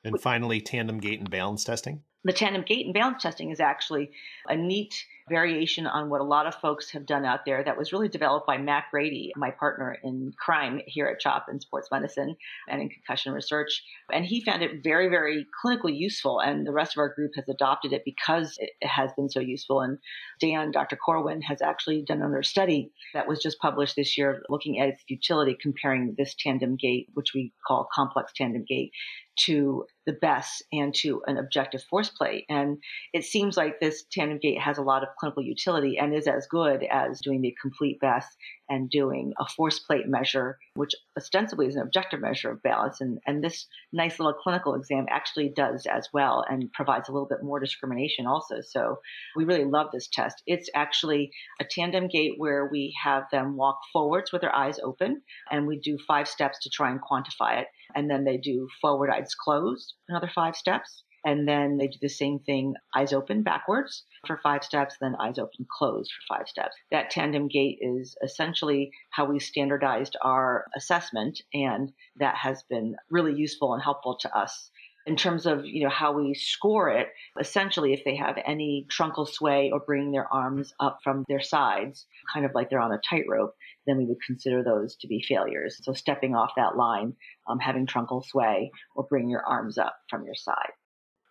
[0.04, 2.02] And finally, tandem gait and balance testing.
[2.24, 4.10] The tandem gait and balance testing is actually
[4.48, 4.94] a neat
[5.28, 8.46] variation on what a lot of folks have done out there that was really developed
[8.46, 12.34] by Matt Grady, my partner in crime here at CHOP in sports medicine
[12.68, 13.82] and in concussion research.
[14.12, 16.40] And he found it very, very clinically useful.
[16.40, 19.80] And the rest of our group has adopted it because it has been so useful.
[19.80, 19.98] And
[20.40, 20.96] Dan, Dr.
[20.96, 25.04] Corwin, has actually done another study that was just published this year looking at its
[25.08, 28.92] utility, comparing this tandem gait, which we call complex tandem gait,
[29.36, 32.44] to the BESS and to an objective force plate.
[32.48, 32.78] And
[33.12, 36.46] it seems like this tandem gait has a lot of clinical utility and is as
[36.46, 38.28] good as doing the complete best
[38.68, 43.00] and doing a force plate measure, which ostensibly is an objective measure of balance.
[43.00, 47.28] And, and this nice little clinical exam actually does as well and provides a little
[47.28, 48.56] bit more discrimination also.
[48.62, 48.98] So
[49.36, 50.42] we really love this test.
[50.46, 55.22] It's actually a tandem gait where we have them walk forwards with their eyes open
[55.50, 57.68] and we do five steps to try and quantify it.
[57.94, 61.04] And then they do forward eyes closed, another five steps.
[61.26, 65.38] And then they do the same thing, eyes open backwards for five steps, then eyes
[65.38, 66.76] open closed for five steps.
[66.90, 73.34] That tandem gait is essentially how we standardized our assessment, and that has been really
[73.34, 74.70] useful and helpful to us
[75.06, 79.28] in terms of you know how we score it essentially if they have any truncal
[79.28, 83.00] sway or bringing their arms up from their sides kind of like they're on a
[83.08, 83.54] tightrope
[83.86, 87.12] then we would consider those to be failures so stepping off that line
[87.48, 90.70] um, having truncal sway or bringing your arms up from your side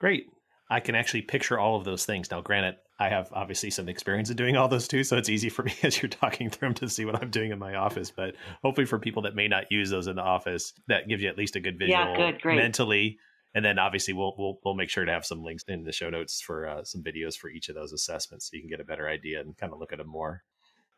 [0.03, 0.25] Great.
[0.69, 2.29] I can actually picture all of those things.
[2.29, 5.47] Now, granted, I have obviously some experience in doing all those too, so it's easy
[5.47, 8.11] for me as you're talking through them to see what I'm doing in my office.
[8.11, 11.29] But hopefully, for people that may not use those in the office, that gives you
[11.29, 12.57] at least a good visual yeah, good, great.
[12.57, 13.17] mentally.
[13.55, 16.09] And then obviously, we'll we'll we'll make sure to have some links in the show
[16.09, 18.85] notes for uh, some videos for each of those assessments, so you can get a
[18.85, 20.43] better idea and kind of look at them more.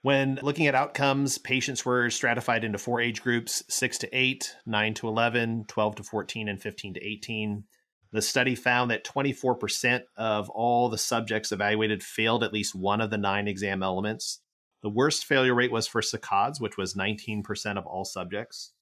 [0.06, 4.94] When looking at outcomes, patients were stratified into four age groups 6 to 8, 9
[4.94, 7.64] to 11, 12 to 14, and 15 to 18.
[8.12, 13.10] The study found that 24% of all the subjects evaluated failed at least one of
[13.10, 14.42] the nine exam elements.
[14.84, 17.44] The worst failure rate was for saccades, which was 19%
[17.76, 18.74] of all subjects.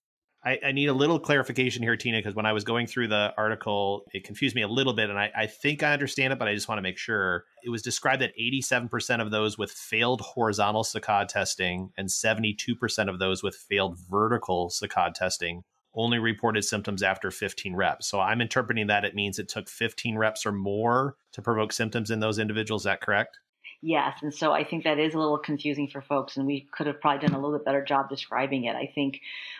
[0.45, 3.33] I, I need a little clarification here, Tina, because when I was going through the
[3.37, 6.47] article, it confused me a little bit, and I, I think I understand it, but
[6.47, 7.45] I just want to make sure.
[7.63, 13.19] It was described that 87% of those with failed horizontal saccade testing and 72% of
[13.19, 15.63] those with failed vertical saccade testing
[15.95, 18.07] only reported symptoms after 15 reps.
[18.07, 22.09] So I'm interpreting that it means it took 15 reps or more to provoke symptoms
[22.09, 22.81] in those individuals.
[22.81, 23.39] Is that correct?
[23.85, 24.19] Yes.
[24.21, 27.01] And so I think that is a little confusing for folks, and we could have
[27.01, 28.77] probably done a little bit better job describing it.
[28.77, 29.19] I think,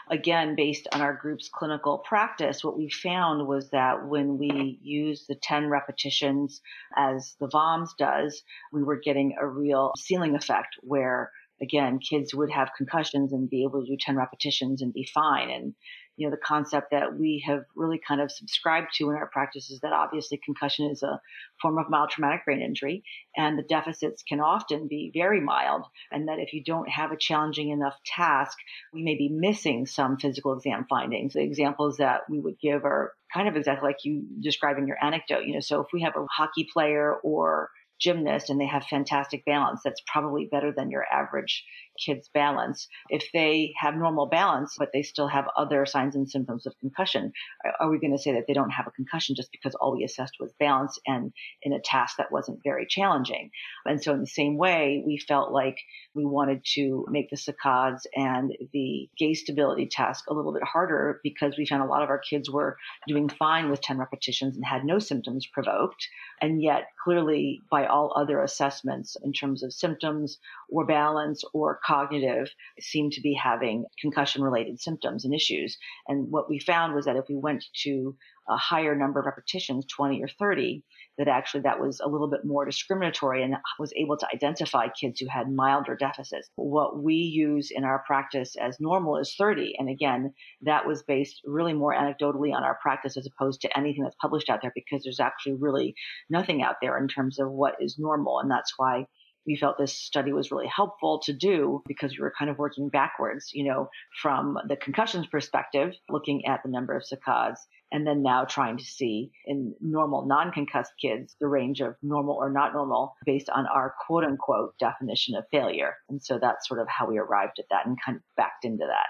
[0.09, 5.25] again, based on our group's clinical practice, what we found was that when we used
[5.27, 6.61] the 10 repetitions
[6.95, 11.29] as the VOMS does, we were getting a real ceiling effect where
[11.61, 15.49] again, kids would have concussions and be able to do 10 repetitions and be fine.
[15.49, 15.73] And
[16.15, 19.71] you know, the concept that we have really kind of subscribed to in our practice
[19.71, 21.19] is that obviously concussion is a
[21.61, 23.03] form of mild traumatic brain injury
[23.35, 25.83] and the deficits can often be very mild.
[26.11, 28.57] And that if you don't have a challenging enough task,
[28.93, 31.33] we may be missing some physical exam findings.
[31.33, 35.45] The examples that we would give are kind of exactly like you describing your anecdote.
[35.45, 39.45] You know, so if we have a hockey player or gymnast and they have fantastic
[39.45, 41.63] balance, that's probably better than your average,
[41.97, 42.87] kids' balance.
[43.09, 47.33] If they have normal balance, but they still have other signs and symptoms of concussion,
[47.79, 50.03] are we going to say that they don't have a concussion just because all we
[50.03, 53.51] assessed was balance and in a task that wasn't very challenging?
[53.85, 55.77] And so in the same way, we felt like
[56.13, 61.19] we wanted to make the saccades and the gaze stability task a little bit harder
[61.23, 62.77] because we found a lot of our kids were
[63.07, 66.07] doing fine with 10 repetitions and had no symptoms provoked.
[66.41, 70.39] And yet, clearly, by all other assessments in terms of symptoms
[70.69, 75.77] or balance or cognitive, seem to be having concussion related symptoms and issues.
[76.07, 78.15] And what we found was that if we went to
[78.49, 80.83] a higher number of repetitions, 20 or 30,
[81.17, 85.19] that actually that was a little bit more discriminatory and was able to identify kids
[85.19, 86.49] who had milder deficits.
[86.55, 89.75] What we use in our practice as normal is 30.
[89.77, 94.03] And again, that was based really more anecdotally on our practice as opposed to anything
[94.03, 95.95] that's published out there because there's actually really
[96.29, 98.39] nothing out there in terms of what is normal.
[98.39, 99.05] And that's why
[99.45, 102.89] we felt this study was really helpful to do because we were kind of working
[102.89, 103.89] backwards, you know,
[104.21, 107.59] from the concussions perspective, looking at the number of saccades
[107.91, 112.49] and then now trying to see in normal non-concussed kids the range of normal or
[112.49, 115.95] not normal based on our quote unquote definition of failure.
[116.09, 118.85] And so that's sort of how we arrived at that and kind of backed into
[118.87, 119.07] that.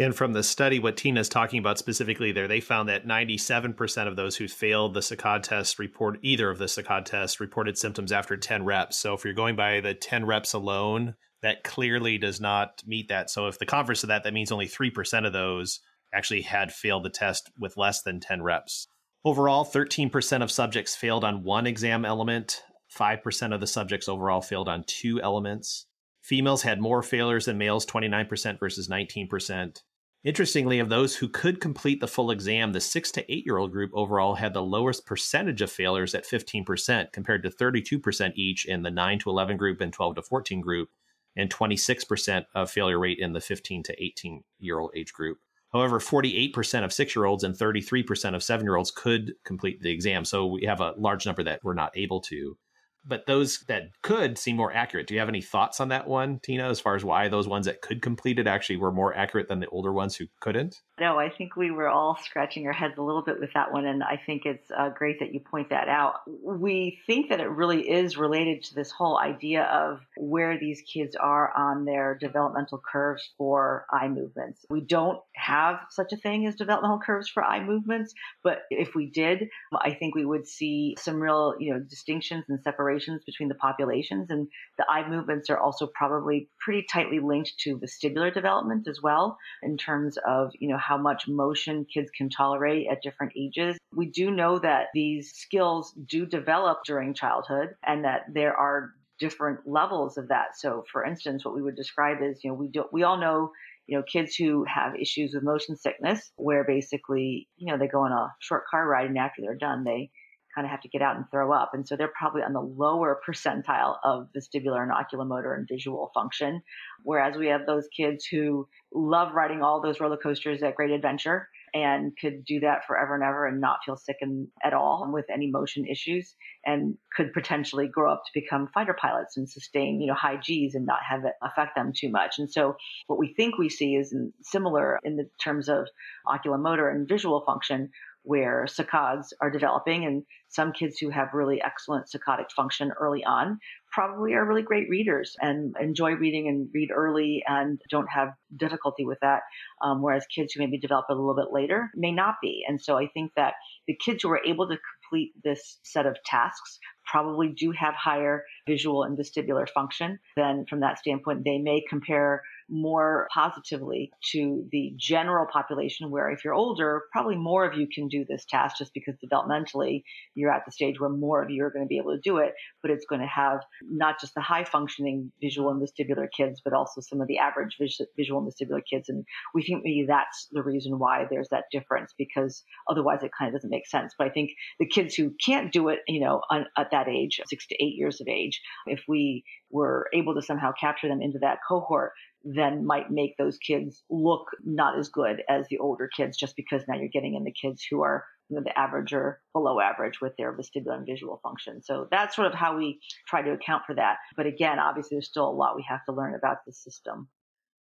[0.00, 4.16] And from the study, what Tina's talking about specifically there, they found that 97% of
[4.16, 8.34] those who failed the saccade test report either of the saccade tests reported symptoms after
[8.38, 8.96] 10 reps.
[8.96, 13.28] So if you're going by the 10 reps alone, that clearly does not meet that.
[13.28, 15.80] So if the converse of that, that means only 3% of those
[16.14, 18.88] actually had failed the test with less than 10 reps.
[19.22, 22.62] Overall, 13% of subjects failed on one exam element,
[22.98, 25.84] 5% of the subjects overall failed on two elements.
[26.22, 29.82] Females had more failures than males, 29% versus 19%.
[30.22, 33.72] Interestingly, of those who could complete the full exam, the 6 to 8 year old
[33.72, 38.82] group overall had the lowest percentage of failures at 15%, compared to 32% each in
[38.82, 40.90] the 9 to 11 group and 12 to 14 group,
[41.36, 45.38] and 26% of failure rate in the 15 to 18 year old age group.
[45.72, 49.90] However, 48% of six year olds and 33% of seven year olds could complete the
[49.90, 50.26] exam.
[50.26, 52.58] So we have a large number that were not able to
[53.04, 55.06] but those that could seem more accurate.
[55.06, 57.66] Do you have any thoughts on that one, Tina, as far as why those ones
[57.66, 60.76] that could complete it actually were more accurate than the older ones who couldn't?
[60.98, 63.86] No, I think we were all scratching our heads a little bit with that one,
[63.86, 66.16] and I think it's uh, great that you point that out.
[66.44, 71.16] We think that it really is related to this whole idea of where these kids
[71.16, 74.66] are on their developmental curves for eye movements.
[74.68, 78.12] We don't have such a thing as developmental curves for eye movements,
[78.44, 82.62] but if we did, I think we would see some real, you know, distinctions and
[82.62, 84.30] separations separations between the populations.
[84.30, 89.38] And the eye movements are also probably pretty tightly linked to vestibular development as well,
[89.62, 93.78] in terms of, you know, how much motion kids can tolerate at different ages.
[93.94, 99.60] We do know that these skills do develop during childhood and that there are different
[99.66, 100.56] levels of that.
[100.56, 103.52] So for instance, what we would describe is, you know, we do, we all know
[103.86, 108.02] you know, kids who have issues with motion sickness, where basically, you know, they go
[108.02, 110.12] on a short car ride and after they're done, they
[110.54, 111.70] kind of have to get out and throw up.
[111.74, 116.62] And so they're probably on the lower percentile of vestibular and oculomotor and visual function.
[117.02, 121.48] Whereas we have those kids who love riding all those roller coasters at Great Adventure
[121.72, 125.26] and could do that forever and ever and not feel sick in, at all with
[125.32, 126.34] any motion issues
[126.64, 130.74] and could potentially grow up to become fighter pilots and sustain, you know, high G's
[130.74, 132.38] and not have it affect them too much.
[132.38, 132.76] And so
[133.06, 135.86] what we think we see is similar in the terms of
[136.26, 137.90] oculomotor and visual function
[138.22, 143.58] where saccades are developing and some kids who have really excellent saccadic function early on
[143.92, 149.04] probably are really great readers and enjoy reading and read early and don't have difficulty
[149.04, 149.42] with that.
[149.82, 152.64] Um, whereas kids who maybe develop it a little bit later may not be.
[152.68, 153.54] And so I think that
[153.86, 154.78] the kids who are able to
[155.10, 156.78] complete this set of tasks
[157.10, 160.18] probably do have higher visual and vestibular function.
[160.36, 166.44] Then from that standpoint, they may compare more positively to the general population where if
[166.44, 170.02] you're older, probably more of you can do this task just because developmentally
[170.34, 172.38] you're at the stage where more of you are going to be able to do
[172.38, 176.60] it, but it's going to have not just the high functioning visual and vestibular kids,
[176.64, 179.08] but also some of the average vis- visual and vestibular kids.
[179.08, 183.48] And we think maybe that's the reason why there's that difference because otherwise it kind
[183.48, 184.14] of doesn't make sense.
[184.16, 187.40] But I think the kids who can't do it, you know, on, at that age,
[187.46, 191.38] six to eight years of age, if we were able to somehow capture them into
[191.40, 192.12] that cohort,
[192.44, 196.82] then might make those kids look not as good as the older kids just because
[196.88, 200.20] now you're getting in the kids who are you know, the average or below average
[200.20, 201.82] with their vestibular and visual function.
[201.82, 204.16] So that's sort of how we try to account for that.
[204.36, 207.28] But again, obviously, there's still a lot we have to learn about the system.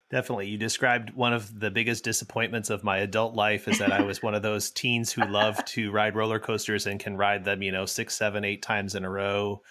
[0.10, 0.48] Definitely.
[0.48, 4.22] You described one of the biggest disappointments of my adult life is that I was
[4.22, 7.72] one of those teens who love to ride roller coasters and can ride them, you
[7.72, 9.62] know, six, seven, eight times in a row.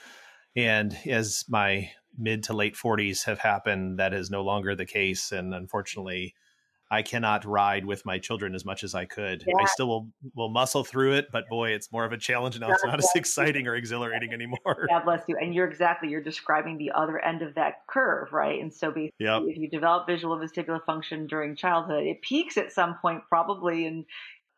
[0.56, 5.32] And as my mid to late 40s have happened, that is no longer the case.
[5.32, 6.34] And unfortunately,
[6.92, 9.42] I cannot ride with my children as much as I could.
[9.46, 9.54] Yeah.
[9.58, 12.70] I still will will muscle through it, but boy, it's more of a challenge now.
[12.70, 14.86] It's not as exciting or exhilarating anymore.
[14.90, 15.38] God bless you.
[15.40, 18.60] And you're exactly you're describing the other end of that curve, right?
[18.60, 19.40] And so basically, yep.
[19.46, 24.04] if you develop visual vestibular function during childhood, it peaks at some point, probably in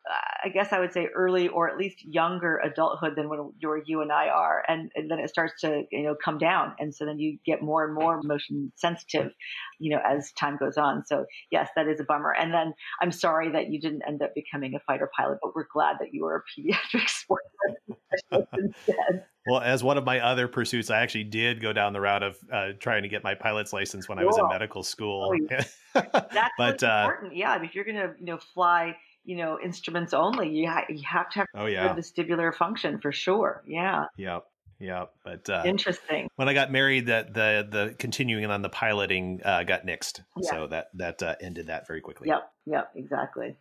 [0.07, 4.02] I guess I would say early or at least younger adulthood than when you're you
[4.02, 7.07] and I are, and, and, then it starts to you know come down, and so
[7.07, 9.32] then you get more and more motion sensitive,
[9.78, 11.05] you know, as time goes on.
[11.07, 12.34] So yes, that is a bummer.
[12.38, 15.66] And then I'm sorry that you didn't end up becoming a fighter pilot, but we're
[15.72, 17.48] glad that you were a pediatric sports
[18.30, 19.24] instead.
[19.46, 22.38] Well, as one of my other pursuits, I actually did go down the route of
[22.50, 24.24] uh, trying to get my pilot's license when cool.
[24.24, 25.32] I was in medical school.
[25.32, 25.64] Oh, yeah.
[26.12, 27.36] That's but, uh, important.
[27.36, 30.50] Yeah, if you're going to you know fly you know instruments only.
[30.50, 31.94] You, ha- you have to have oh yeah.
[31.94, 33.62] vestibular function for sure.
[33.66, 34.04] Yeah.
[34.16, 34.44] Yep.
[34.80, 36.28] Yeah but uh, interesting.
[36.36, 40.20] when i got married that the the continuing on the piloting uh, got nixed.
[40.36, 40.50] Yeah.
[40.50, 42.28] so that that uh, ended that very quickly.
[42.28, 42.50] Yep.
[42.66, 42.90] Yep.
[42.96, 43.56] Exactly.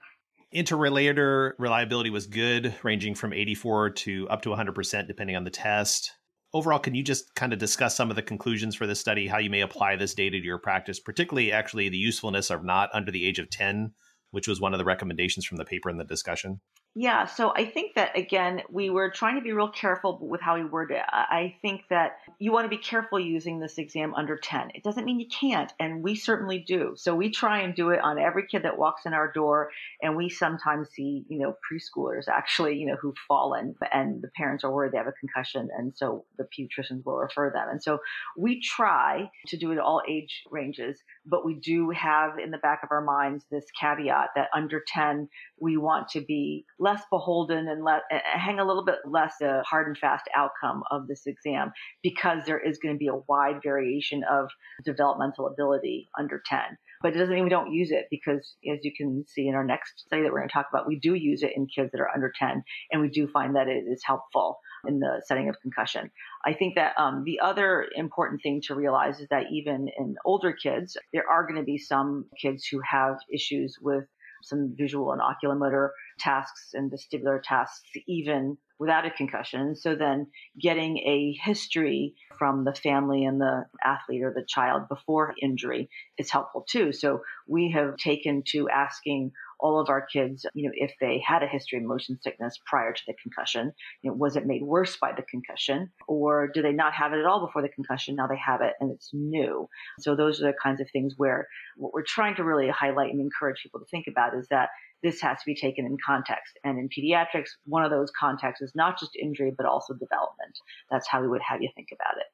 [0.53, 6.11] Interrater reliability was good ranging from 84 to up to 100% depending on the test.
[6.53, 9.39] Overall can you just kind of discuss some of the conclusions for this study how
[9.39, 13.11] you may apply this data to your practice particularly actually the usefulness of not under
[13.11, 13.93] the age of 10
[14.33, 16.59] which was one of the recommendations from the paper in the discussion?
[16.95, 20.55] Yeah, so I think that again, we were trying to be real careful with how
[20.55, 21.01] we word it.
[21.07, 24.73] I think that you want to be careful using this exam under 10.
[24.75, 26.93] It doesn't mean you can't, and we certainly do.
[26.95, 29.71] So we try and do it on every kid that walks in our door,
[30.03, 34.63] and we sometimes see, you know, preschoolers actually, you know, who've fallen and the parents
[34.63, 37.69] are worried they have a concussion, and so the pediatricians will refer them.
[37.71, 38.01] And so
[38.37, 42.81] we try to do it all age ranges, but we do have in the back
[42.83, 45.27] of our minds this caveat that under 10,
[45.59, 49.87] we want to be less beholden and let hang a little bit less a hard
[49.87, 51.71] and fast outcome of this exam
[52.01, 54.49] because there is going to be a wide variation of
[54.85, 56.59] developmental ability under 10
[57.01, 59.65] but it doesn't mean we don't use it because as you can see in our
[59.65, 62.01] next study that we're going to talk about we do use it in kids that
[62.01, 65.55] are under 10 and we do find that it is helpful in the setting of
[65.61, 66.11] concussion.
[66.45, 70.53] I think that um, the other important thing to realize is that even in older
[70.53, 74.05] kids there are going to be some kids who have issues with
[74.43, 75.89] some visual and oculomotor
[76.19, 79.75] tasks and vestibular tasks even without a concussion.
[79.75, 80.27] So then
[80.59, 86.31] getting a history from the family and the athlete or the child before injury is
[86.31, 86.91] helpful too.
[86.91, 89.31] So we have taken to asking
[89.63, 92.91] all of our kids, you know, if they had a history of motion sickness prior
[92.91, 96.73] to the concussion, you know, was it made worse by the concussion or do they
[96.73, 98.15] not have it at all before the concussion?
[98.15, 99.69] Now they have it and it's new.
[99.99, 101.47] So those are the kinds of things where
[101.77, 104.69] what we're trying to really highlight and encourage people to think about is that
[105.01, 106.59] this has to be taken in context.
[106.65, 110.57] And in pediatrics, one of those contexts is not just injury, but also development.
[110.91, 112.27] That's how we would have you think about it.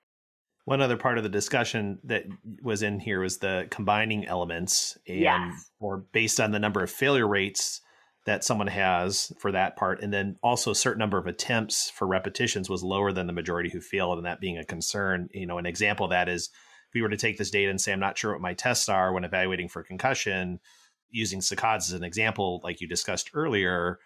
[0.65, 2.25] One other part of the discussion that
[2.61, 5.71] was in here was the combining elements and yes.
[5.79, 7.81] or based on the number of failure rates
[8.25, 12.05] that someone has for that part and then also a certain number of attempts for
[12.05, 15.57] repetitions was lower than the majority who failed and that being a concern you know
[15.57, 16.49] an example of that is
[16.89, 18.89] if we were to take this data and say i'm not sure what my tests
[18.89, 20.59] are when evaluating for concussion
[21.09, 23.97] using saccades as an example like you discussed earlier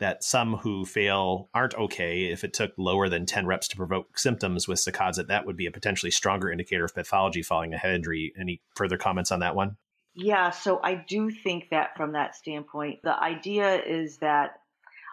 [0.00, 2.24] that some who fail aren't okay.
[2.24, 5.66] If it took lower than 10 reps to provoke symptoms with that that would be
[5.66, 8.32] a potentially stronger indicator of pathology following a head injury.
[8.38, 9.76] Any further comments on that one?
[10.14, 14.52] Yeah, so I do think that from that standpoint, the idea is that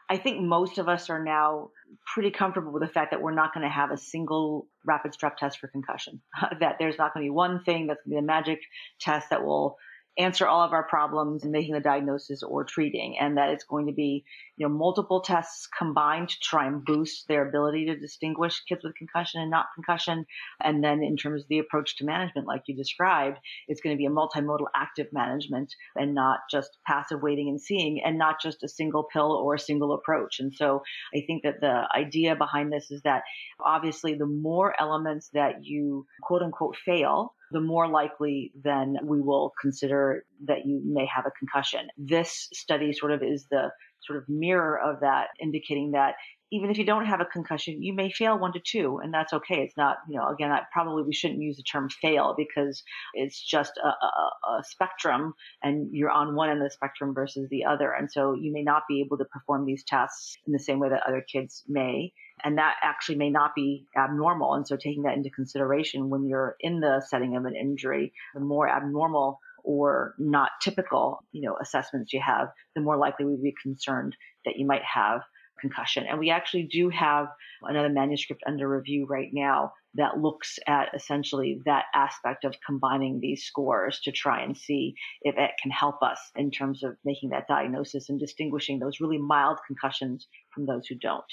[0.10, 1.70] I think most of us are now
[2.14, 5.38] pretty comfortable with the fact that we're not going to have a single rapid strep
[5.38, 6.22] test for concussion.
[6.60, 8.60] that there's not going to be one thing that's going to be a magic
[9.00, 9.78] test that will
[10.18, 13.88] answer all of our problems in making the diagnosis or treating and that it's going
[13.88, 14.26] to be
[14.58, 18.96] you know multiple tests combined to try and boost their ability to distinguish kids with
[18.96, 20.26] concussion and not concussion.
[20.62, 23.38] And then in terms of the approach to management like you described
[23.68, 28.02] it's going to be a multimodal active management and not just passive waiting and seeing
[28.04, 30.40] and not just a single pill or a single approach.
[30.40, 30.84] And so
[31.16, 33.24] i think that the idea behind this is that
[33.64, 39.54] obviously the more elements that you quote unquote fail the more likely then we will
[39.62, 41.88] consider that you may have a concussion.
[41.98, 43.70] This study sort of is the
[44.06, 46.16] sort of mirror of that, indicating that
[46.52, 49.32] even if you don't have a concussion, you may fail one to two, and that's
[49.32, 49.64] okay.
[49.64, 52.84] It's not, you know, again, I, probably we shouldn't use the term fail because
[53.14, 55.34] it's just a, a, a, spectrum,
[55.64, 57.92] and you're on one end of the spectrum versus the other.
[57.92, 60.90] And so you may not be able to perform these tests in the same way
[60.90, 62.12] that other kids may
[62.44, 64.56] and that actually may not be abnormal.
[64.56, 68.40] And so taking that into consideration when you're in the setting of an injury, the
[68.40, 73.54] more abnormal or not typical, you know, assessments you have, the more likely we'd be
[73.62, 75.22] concerned that you might have
[75.62, 76.06] concussion.
[76.10, 77.28] And we actually do have
[77.62, 83.44] another manuscript under review right now that looks at essentially that aspect of combining these
[83.44, 87.48] scores to try and see if it can help us in terms of making that
[87.48, 91.24] diagnosis and distinguishing those really mild concussions from those who don't.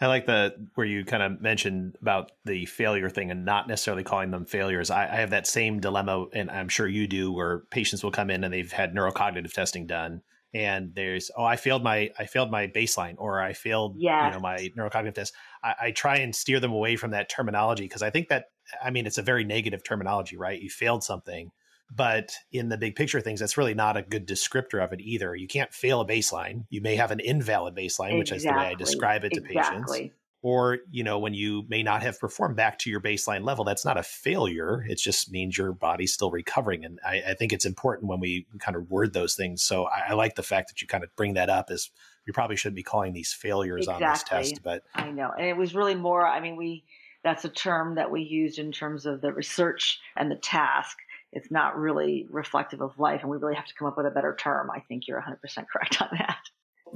[0.00, 4.02] I like the where you kind of mentioned about the failure thing and not necessarily
[4.02, 4.90] calling them failures.
[4.90, 8.28] I, I, have that same dilemma, and I'm sure you do, where patients will come
[8.28, 10.22] in and they've had neurocognitive testing done,
[10.54, 14.26] and there's oh I failed my I failed my baseline or I failed yes.
[14.26, 15.34] you know my neurocognitive test.
[15.62, 18.46] I, I try and steer them away from that terminology because I think that
[18.82, 20.60] I mean it's a very negative terminology, right?
[20.60, 21.50] You failed something,
[21.90, 25.34] but in the big picture things, that's really not a good descriptor of it either.
[25.34, 26.64] You can't fail a baseline.
[26.70, 28.18] You may have an invalid baseline, exactly.
[28.18, 30.00] which is the way I describe it to exactly.
[30.00, 33.64] patients or you know when you may not have performed back to your baseline level
[33.64, 34.84] that's not a failure.
[34.88, 38.46] It just means your body's still recovering and i, I think it's important when we
[38.58, 39.62] kind of word those things.
[39.62, 41.90] So I, I, like the fact that you kind of bring that up as
[42.26, 44.04] we probably shouldn't be calling these failures exactly.
[44.04, 46.84] on this test but i know and it was really more i mean we
[47.24, 50.98] that's a term that we used in terms of the research and the task.
[51.32, 54.10] It's not really reflective of life and we really have to come up with a
[54.10, 54.70] better term.
[54.70, 56.38] I think you're 100% correct on that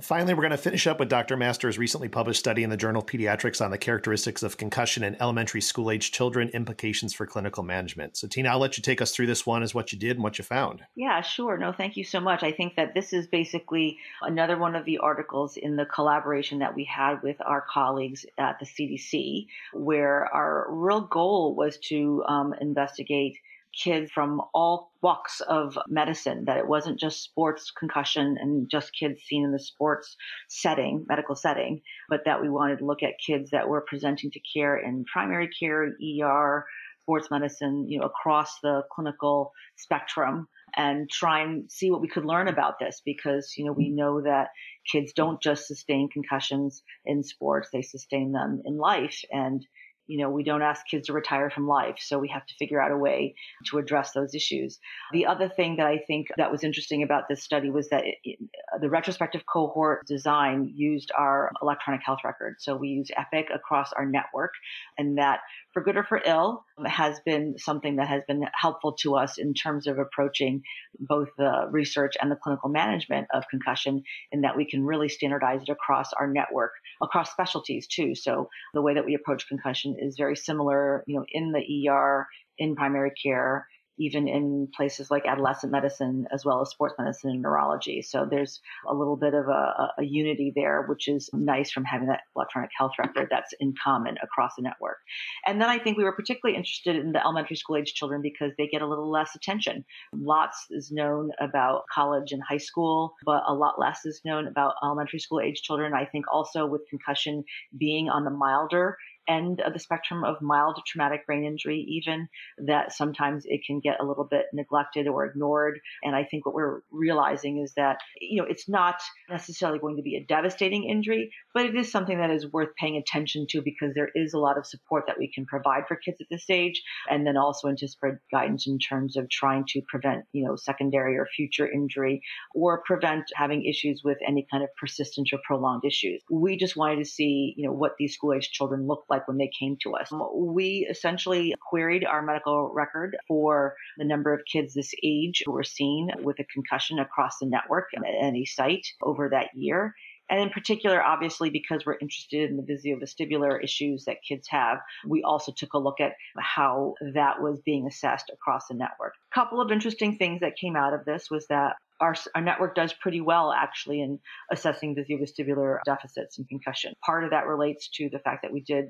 [0.00, 1.38] Finally, we're going to finish up with Dr.
[1.38, 5.16] Master's recently published study in the Journal of Pediatrics on the characteristics of concussion in
[5.20, 8.14] elementary school age children, implications for clinical management.
[8.14, 10.22] So, Tina, I'll let you take us through this one as what you did and
[10.22, 10.82] what you found.
[10.96, 11.56] Yeah, sure.
[11.56, 12.42] No, thank you so much.
[12.42, 16.74] I think that this is basically another one of the articles in the collaboration that
[16.74, 22.54] we had with our colleagues at the CDC, where our real goal was to um,
[22.60, 23.38] investigate
[23.82, 29.22] kids from all walks of medicine, that it wasn't just sports concussion and just kids
[29.22, 30.16] seen in the sports
[30.48, 34.40] setting, medical setting, but that we wanted to look at kids that were presenting to
[34.54, 36.66] care in primary care, ER,
[37.02, 42.24] sports medicine, you know, across the clinical spectrum and try and see what we could
[42.24, 44.48] learn about this because, you know, we know that
[44.90, 49.20] kids don't just sustain concussions in sports, they sustain them in life.
[49.30, 49.64] And
[50.06, 51.96] you know, we don't ask kids to retire from life.
[51.98, 53.34] So we have to figure out a way
[53.66, 54.78] to address those issues.
[55.12, 58.16] The other thing that I think that was interesting about this study was that it,
[58.24, 58.38] it,
[58.74, 62.56] uh, the retrospective cohort design used our electronic health record.
[62.58, 64.52] So we use Epic across our network
[64.98, 65.40] and that
[65.72, 69.52] for good or for ill has been something that has been helpful to us in
[69.52, 70.62] terms of approaching
[70.98, 74.02] both the research and the clinical management of concussion
[74.32, 78.14] in that we can really standardize it across our network, across specialties too.
[78.14, 82.26] So the way that we approach concussion is very similar, you know, in the ER,
[82.58, 83.66] in primary care,
[83.98, 88.02] even in places like adolescent medicine as well as sports medicine and neurology.
[88.02, 92.08] So there's a little bit of a, a, unity there, which is nice from having
[92.08, 94.98] that electronic health record that's in common across the network.
[95.46, 98.52] And then I think we were particularly interested in the elementary school age children because
[98.56, 99.84] they get a little less attention.
[100.12, 104.74] Lots is known about college and high school, but a lot less is known about
[104.84, 105.92] elementary school age children.
[105.94, 107.44] I think also with concussion
[107.78, 108.96] being on the milder
[109.28, 114.00] end of the spectrum of mild traumatic brain injury, even that sometimes it can get
[114.00, 115.80] a little bit neglected or ignored.
[116.02, 118.96] And I think what we're realizing is that, you know, it's not
[119.28, 122.98] necessarily going to be a devastating injury, but it is something that is worth paying
[122.98, 126.20] attention to because there is a lot of support that we can provide for kids
[126.20, 126.82] at this age.
[127.08, 131.26] And then also spread guidance in terms of trying to prevent, you know, secondary or
[131.34, 132.20] future injury
[132.54, 136.22] or prevent having issues with any kind of persistent or prolonged issues.
[136.30, 139.38] We just wanted to see, you know, what these school age children looked like when
[139.38, 140.12] they came to us.
[140.34, 145.64] We essentially queried our medical record for the number of kids this age who were
[145.64, 149.94] seen with a concussion across the network at any site over that year.
[150.28, 155.22] And in particular, obviously, because we're interested in the visiovestibular issues that kids have, we
[155.22, 159.14] also took a look at how that was being assessed across the network.
[159.32, 162.74] A couple of interesting things that came out of this was that our, our network
[162.74, 164.18] does pretty well actually in
[164.52, 166.92] assessing visiovestibular deficits and concussion.
[167.04, 168.86] Part of that relates to the fact that we did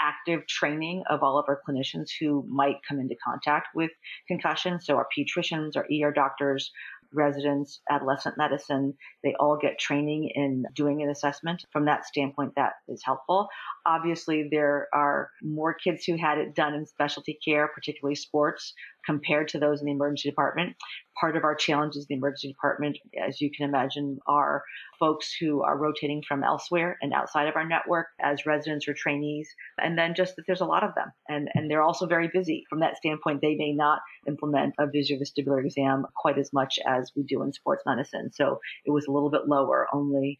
[0.00, 3.90] active training of all of our clinicians who might come into contact with
[4.28, 4.80] concussion.
[4.80, 6.70] So our pediatricians, our ER doctors,
[7.12, 11.64] residents, adolescent medicine, they all get training in doing an assessment.
[11.72, 13.48] From that standpoint, that is helpful.
[13.88, 18.74] Obviously, there are more kids who had it done in specialty care, particularly sports,
[19.06, 20.76] compared to those in the emergency department.
[21.18, 24.62] Part of our challenges in the emergency department, as you can imagine, are
[25.00, 29.48] folks who are rotating from elsewhere and outside of our network as residents or trainees.
[29.80, 32.64] And then just that there's a lot of them and, and they're also very busy.
[32.68, 37.10] From that standpoint, they may not implement a visual vestibular exam quite as much as
[37.16, 38.30] we do in sports medicine.
[38.34, 39.86] So it was a little bit lower.
[39.92, 40.38] Only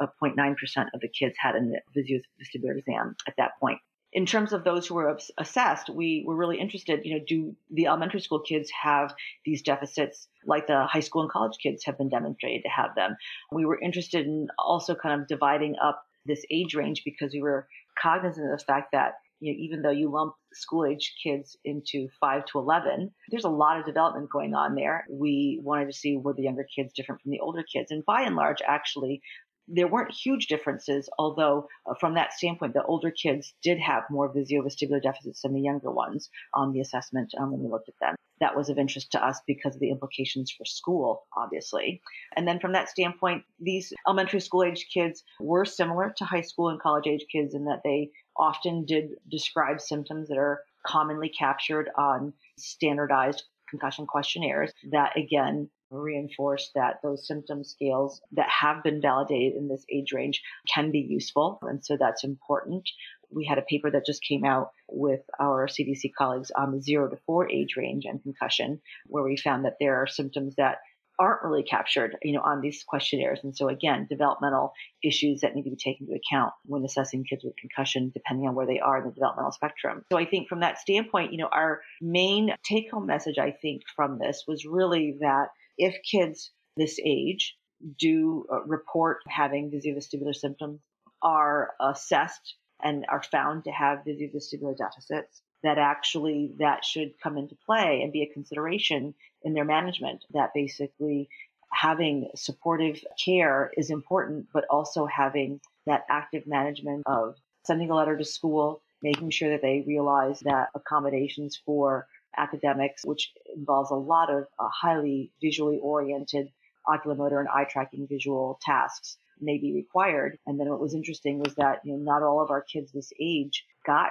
[0.00, 1.60] 42.9% of the kids had a
[1.96, 3.78] visiovestibular exam at that point
[4.14, 7.86] in terms of those who were assessed, we were really interested, you know, do the
[7.86, 9.12] elementary school kids have
[9.44, 13.16] these deficits like the high school and college kids have been demonstrated to have them?
[13.50, 17.66] We were interested in also kind of dividing up this age range because we were
[18.00, 22.06] cognizant of the fact that you know, even though you lump school age kids into
[22.20, 25.04] five to 11, there's a lot of development going on there.
[25.10, 27.90] We wanted to see were the younger kids different from the older kids.
[27.90, 29.22] And by and large, actually,
[29.68, 34.32] there weren't huge differences, although uh, from that standpoint, the older kids did have more
[34.32, 38.14] visual-vestibular deficits than the younger ones on the assessment um, when we looked at them.
[38.40, 42.02] That was of interest to us because of the implications for school, obviously.
[42.36, 46.68] And then from that standpoint, these elementary school age kids were similar to high school
[46.68, 51.88] and college age kids in that they often did describe symptoms that are commonly captured
[51.96, 59.54] on standardized concussion questionnaires that again reinforce that those symptom scales that have been validated
[59.54, 60.42] in this age range
[60.72, 61.58] can be useful.
[61.62, 62.88] And so that's important.
[63.30, 67.08] We had a paper that just came out with our CDC colleagues on the zero
[67.08, 70.78] to four age range and concussion, where we found that there are symptoms that
[71.18, 73.40] aren't really captured, you know, on these questionnaires.
[73.42, 74.72] And so again, developmental
[75.02, 78.54] issues that need to be taken into account when assessing kids with concussion, depending on
[78.54, 80.04] where they are in the developmental spectrum.
[80.10, 83.82] So I think from that standpoint, you know, our main take home message, I think,
[83.94, 85.48] from this was really that
[85.78, 87.56] if kids this age
[87.98, 90.80] do uh, report having visual-vestibular symptoms,
[91.22, 97.56] are assessed and are found to have visual-vestibular deficits, that actually that should come into
[97.66, 100.24] play and be a consideration in their management.
[100.32, 101.28] That basically
[101.72, 108.16] having supportive care is important, but also having that active management of sending a letter
[108.16, 112.06] to school, making sure that they realize that accommodations for
[112.36, 116.48] academics, which involves a lot of uh, highly visually oriented
[116.86, 120.38] oculomotor and eye tracking visual tasks may be required.
[120.46, 123.12] And then what was interesting was that, you know, not all of our kids this
[123.20, 124.10] age got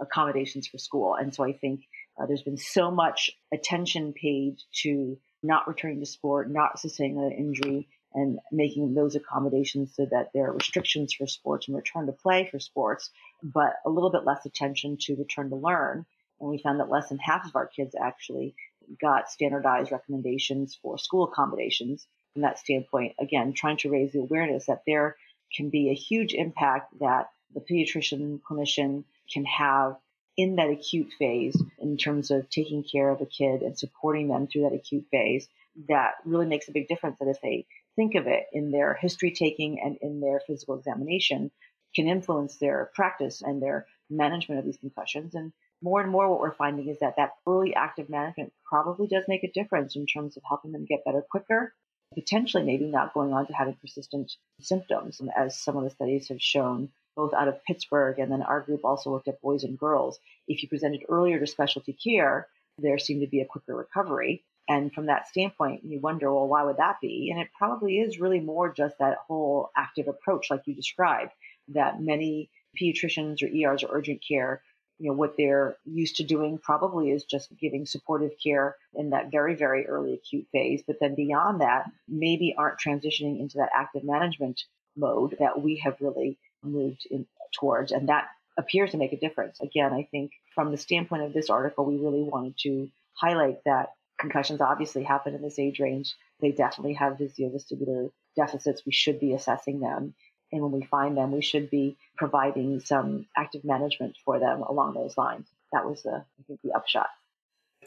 [0.00, 1.14] accommodations for school.
[1.14, 1.80] And so I think
[2.20, 7.32] uh, there's been so much attention paid to not returning to sport, not sustaining an
[7.32, 12.12] injury, and making those accommodations so that there are restrictions for sports and return to
[12.12, 13.10] play for sports,
[13.42, 16.06] but a little bit less attention to return to learn.
[16.40, 18.54] And we found that less than half of our kids actually
[19.00, 22.06] got standardized recommendations for school accommodations.
[22.32, 25.16] From that standpoint, again, trying to raise the awareness that there
[25.54, 29.96] can be a huge impact that the pediatrician clinician can have
[30.36, 34.46] in that acute phase in terms of taking care of a kid and supporting them
[34.46, 35.48] through that acute phase
[35.88, 37.66] that really makes a big difference that if they
[37.96, 41.50] think of it in their history taking and in their physical examination
[41.94, 45.52] can influence their practice and their management of these concussions and
[45.82, 49.44] more and more what we're finding is that that early active management probably does make
[49.44, 51.72] a difference in terms of helping them get better quicker
[52.14, 56.40] potentially maybe not going on to having persistent symptoms as some of the studies have
[56.40, 60.18] shown both out of Pittsburgh and then our group also looked at boys and girls.
[60.46, 62.48] If you presented earlier to specialty care,
[62.78, 64.44] there seemed to be a quicker recovery.
[64.68, 67.30] And from that standpoint, you wonder, well, why would that be?
[67.32, 71.32] And it probably is really more just that whole active approach, like you described,
[71.68, 72.50] that many
[72.80, 74.62] pediatricians or ERs or urgent care,
[74.98, 79.30] you know, what they're used to doing probably is just giving supportive care in that
[79.30, 80.82] very, very early acute phase.
[80.86, 84.60] But then beyond that, maybe aren't transitioning into that active management
[84.96, 87.26] mode that we have really moved in,
[87.58, 87.92] towards.
[87.92, 88.28] And that
[88.58, 89.60] appears to make a difference.
[89.60, 93.90] Again, I think from the standpoint of this article, we really wanted to highlight that
[94.18, 96.14] concussions obviously happen in this age range.
[96.40, 98.82] They definitely have vestibular deficits.
[98.84, 100.14] We should be assessing them.
[100.50, 104.94] And when we find them, we should be providing some active management for them along
[104.94, 105.46] those lines.
[105.72, 107.08] That was the, I think, the upshot.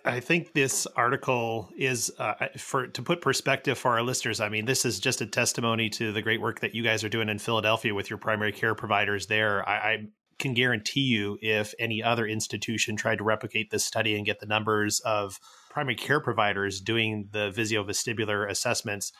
[0.03, 4.39] I think this article is uh, for to put perspective for our listeners.
[4.39, 7.09] I mean, this is just a testimony to the great work that you guys are
[7.09, 9.67] doing in Philadelphia with your primary care providers there.
[9.67, 10.07] I, I
[10.39, 14.47] can guarantee you, if any other institution tried to replicate this study and get the
[14.47, 15.39] numbers of
[15.69, 19.13] primary care providers doing the visual-vestibular assessments,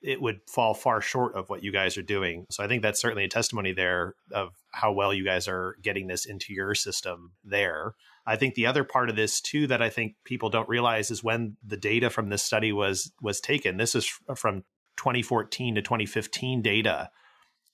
[0.00, 2.46] it would fall far short of what you guys are doing.
[2.50, 6.06] So I think that's certainly a testimony there of how well you guys are getting
[6.06, 7.94] this into your system there.
[8.26, 11.24] I think the other part of this too that I think people don't realize is
[11.24, 13.76] when the data from this study was was taken.
[13.76, 14.64] This is from
[14.98, 17.10] 2014 to 2015 data.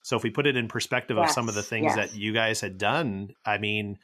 [0.01, 1.95] So if we put it in perspective yes, of some of the things yes.
[1.95, 3.97] that you guys had done, I mean,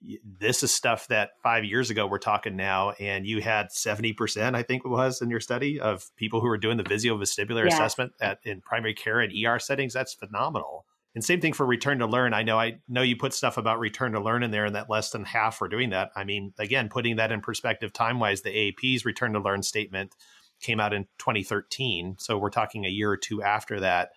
[0.00, 4.62] this is stuff that five years ago we're talking now, and you had 70%, I
[4.62, 7.74] think it was in your study, of people who were doing the visual-vestibular yes.
[7.74, 9.94] assessment at in primary care and ER settings.
[9.94, 10.84] That's phenomenal.
[11.14, 12.34] And same thing for return to learn.
[12.34, 14.90] I know I know you put stuff about return to learn in there, and that
[14.90, 16.10] less than half are doing that.
[16.14, 20.14] I mean, again, putting that in perspective time wise, the AAP's return to learn statement
[20.60, 24.10] came out in 2013, so we're talking a year or two after that.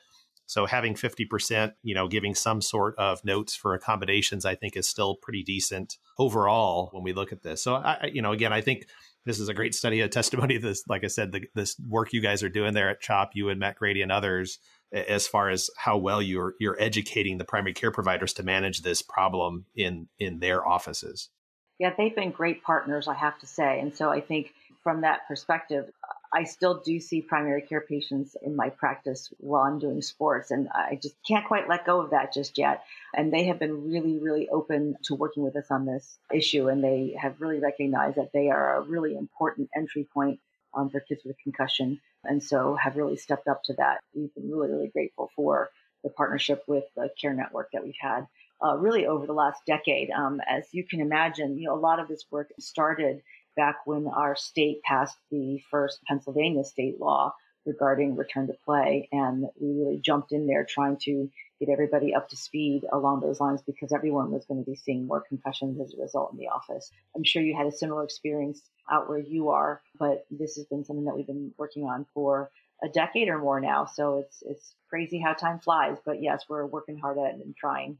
[0.49, 4.89] So having 50%, you know, giving some sort of notes for accommodations, I think is
[4.89, 7.61] still pretty decent overall when we look at this.
[7.61, 8.87] So I, you know, again, I think
[9.27, 12.13] this is a great study, a testimony of this, like I said, the, this work
[12.13, 14.57] you guys are doing there at CHOP, you and Matt Grady and others,
[14.91, 19.03] as far as how well you're you're educating the primary care providers to manage this
[19.03, 21.29] problem in in their offices.
[21.77, 23.79] Yeah, they've been great partners, I have to say.
[23.79, 25.91] And so I think from that perspective,
[26.31, 30.69] I still do see primary care patients in my practice while I'm doing sports, and
[30.73, 32.83] I just can't quite let go of that just yet.
[33.15, 36.83] And they have been really, really open to working with us on this issue, and
[36.83, 40.39] they have really recognized that they are a really important entry point
[40.75, 43.99] um, for kids with concussion, and so have really stepped up to that.
[44.13, 45.71] We've been really, really grateful for
[46.03, 48.27] the partnership with the Care Network that we've had.
[48.61, 50.11] Uh, really over the last decade.
[50.11, 53.21] Um, as you can imagine, you know, a lot of this work started
[53.55, 57.33] back when our state passed the first Pennsylvania state law
[57.65, 59.07] regarding return to play.
[59.11, 61.29] And we really jumped in there trying to
[61.59, 65.05] get everybody up to speed along those lines because everyone was going to be seeing
[65.05, 66.89] more concussions as a result in the office.
[67.15, 70.85] I'm sure you had a similar experience out where you are, but this has been
[70.85, 72.49] something that we've been working on for
[72.81, 73.85] a decade or more now.
[73.85, 75.97] So it's it's crazy how time flies.
[76.05, 77.97] But yes, we're working hard at it and trying.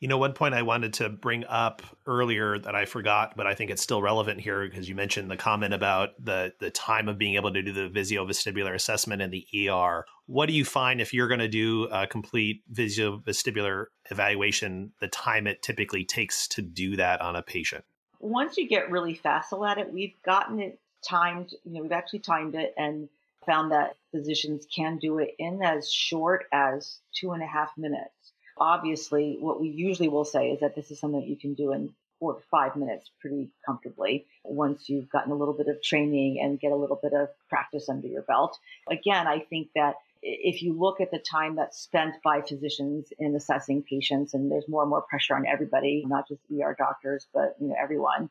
[0.00, 3.54] You know, one point I wanted to bring up earlier that I forgot, but I
[3.54, 7.18] think it's still relevant here because you mentioned the comment about the the time of
[7.18, 10.06] being able to do the visio-vestibular assessment in the ER.
[10.24, 15.46] What do you find if you're going to do a complete vestibular evaluation, the time
[15.46, 17.84] it typically takes to do that on a patient?
[18.20, 22.20] Once you get really facile at it, we've gotten it timed, you know, we've actually
[22.20, 23.10] timed it and
[23.44, 28.32] found that physicians can do it in as short as two and a half minutes
[28.60, 31.72] obviously, what we usually will say is that this is something that you can do
[31.72, 36.38] in four to five minutes pretty comfortably once you've gotten a little bit of training
[36.40, 38.58] and get a little bit of practice under your belt.
[38.90, 43.34] Again, I think that if you look at the time that's spent by physicians in
[43.34, 47.56] assessing patients, and there's more and more pressure on everybody, not just ER doctors, but
[47.58, 48.28] you know everyone,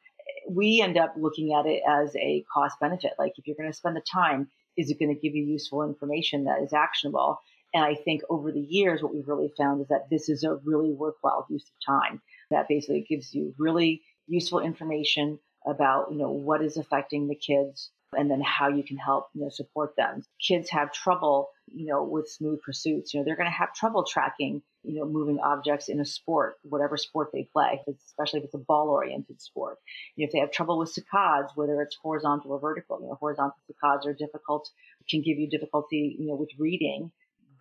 [0.48, 3.14] we end up looking at it as a cost benefit.
[3.18, 5.84] Like if you're going to spend the time, is it going to give you useful
[5.84, 7.42] information that is actionable?
[7.74, 10.56] And I think over the years, what we've really found is that this is a
[10.64, 16.32] really worthwhile use of time that basically gives you really useful information about, you know,
[16.32, 20.24] what is affecting the kids and then how you can help, you know, support them.
[20.42, 23.14] Kids have trouble, you know, with smooth pursuits.
[23.14, 26.56] You know, they're going to have trouble tracking, you know, moving objects in a sport,
[26.64, 29.78] whatever sport they play, especially if it's a ball oriented sport.
[30.16, 33.18] You know, if they have trouble with saccades, whether it's horizontal or vertical, you know,
[33.20, 34.68] horizontal saccades are difficult,
[35.08, 37.12] can give you difficulty, you know, with reading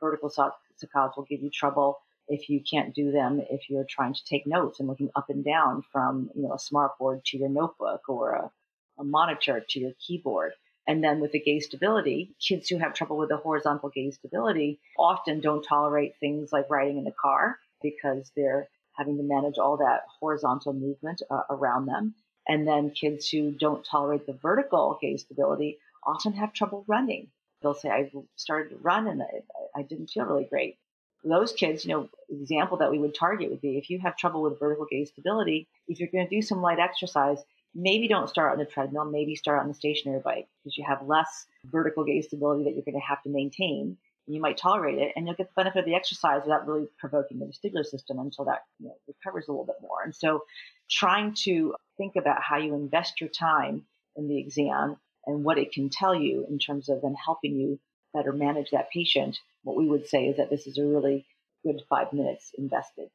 [0.00, 4.24] vertical saccades will give you trouble if you can't do them if you're trying to
[4.24, 8.02] take notes and looking up and down from you know a smartboard to your notebook
[8.08, 8.50] or a,
[8.98, 10.52] a monitor to your keyboard.
[10.86, 14.80] And then with the gaze stability, kids who have trouble with the horizontal gaze stability
[14.98, 19.76] often don't tolerate things like riding in the car because they're having to manage all
[19.76, 22.14] that horizontal movement uh, around them.
[22.48, 27.28] And then kids who don't tolerate the vertical gaze stability often have trouble running
[27.62, 30.78] they'll say, I started to run and I, I didn't feel really great.
[31.24, 34.42] those kids, you know, example that we would target would be if you have trouble
[34.42, 37.38] with vertical gaze stability, if you're going to do some light exercise,
[37.74, 41.06] maybe don't start on the treadmill, maybe start on the stationary bike because you have
[41.06, 43.96] less vertical gaze stability that you're going to have to maintain.
[44.26, 47.38] You might tolerate it and you'll get the benefit of the exercise without really provoking
[47.38, 50.02] the vestibular system until that you know, recovers a little bit more.
[50.04, 50.44] And so
[50.90, 53.84] trying to think about how you invest your time
[54.16, 54.96] in the exam
[55.28, 57.78] and what it can tell you in terms of then helping you
[58.14, 61.26] better manage that patient, what we would say is that this is a really
[61.62, 63.08] good five minutes invested.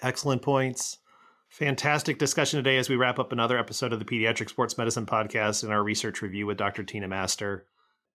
[0.00, 0.98] Excellent points.
[1.50, 5.62] Fantastic discussion today as we wrap up another episode of the Pediatric Sports Medicine Podcast
[5.62, 6.82] and our research review with Dr.
[6.82, 7.66] Tina Master.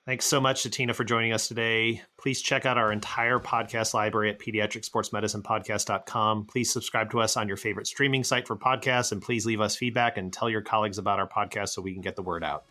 [0.07, 2.01] Thanks so much to Tina for joining us today.
[2.19, 6.45] Please check out our entire podcast library at pediatricsportsmedicinepodcast.com.
[6.45, 9.75] Please subscribe to us on your favorite streaming site for podcasts and please leave us
[9.75, 12.65] feedback and tell your colleagues about our podcast so we can get the word out.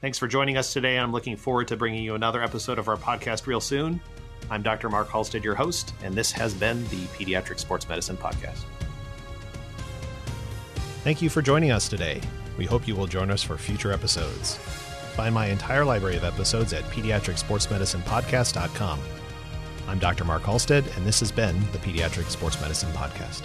[0.00, 0.98] Thanks for joining us today.
[0.98, 4.00] I'm looking forward to bringing you another episode of our podcast real soon.
[4.48, 4.88] I'm Dr.
[4.88, 8.64] Mark Halstead, your host, and this has been the Pediatric Sports Medicine Podcast.
[11.04, 12.22] Thank you for joining us today.
[12.56, 14.56] We hope you will join us for future episodes.
[15.14, 19.00] Find my entire library of episodes at pediatricsportsmedicinepodcast.com.
[19.86, 20.24] I'm Dr.
[20.24, 23.44] Mark Halstead, and this has been the Pediatric Sports Medicine Podcast.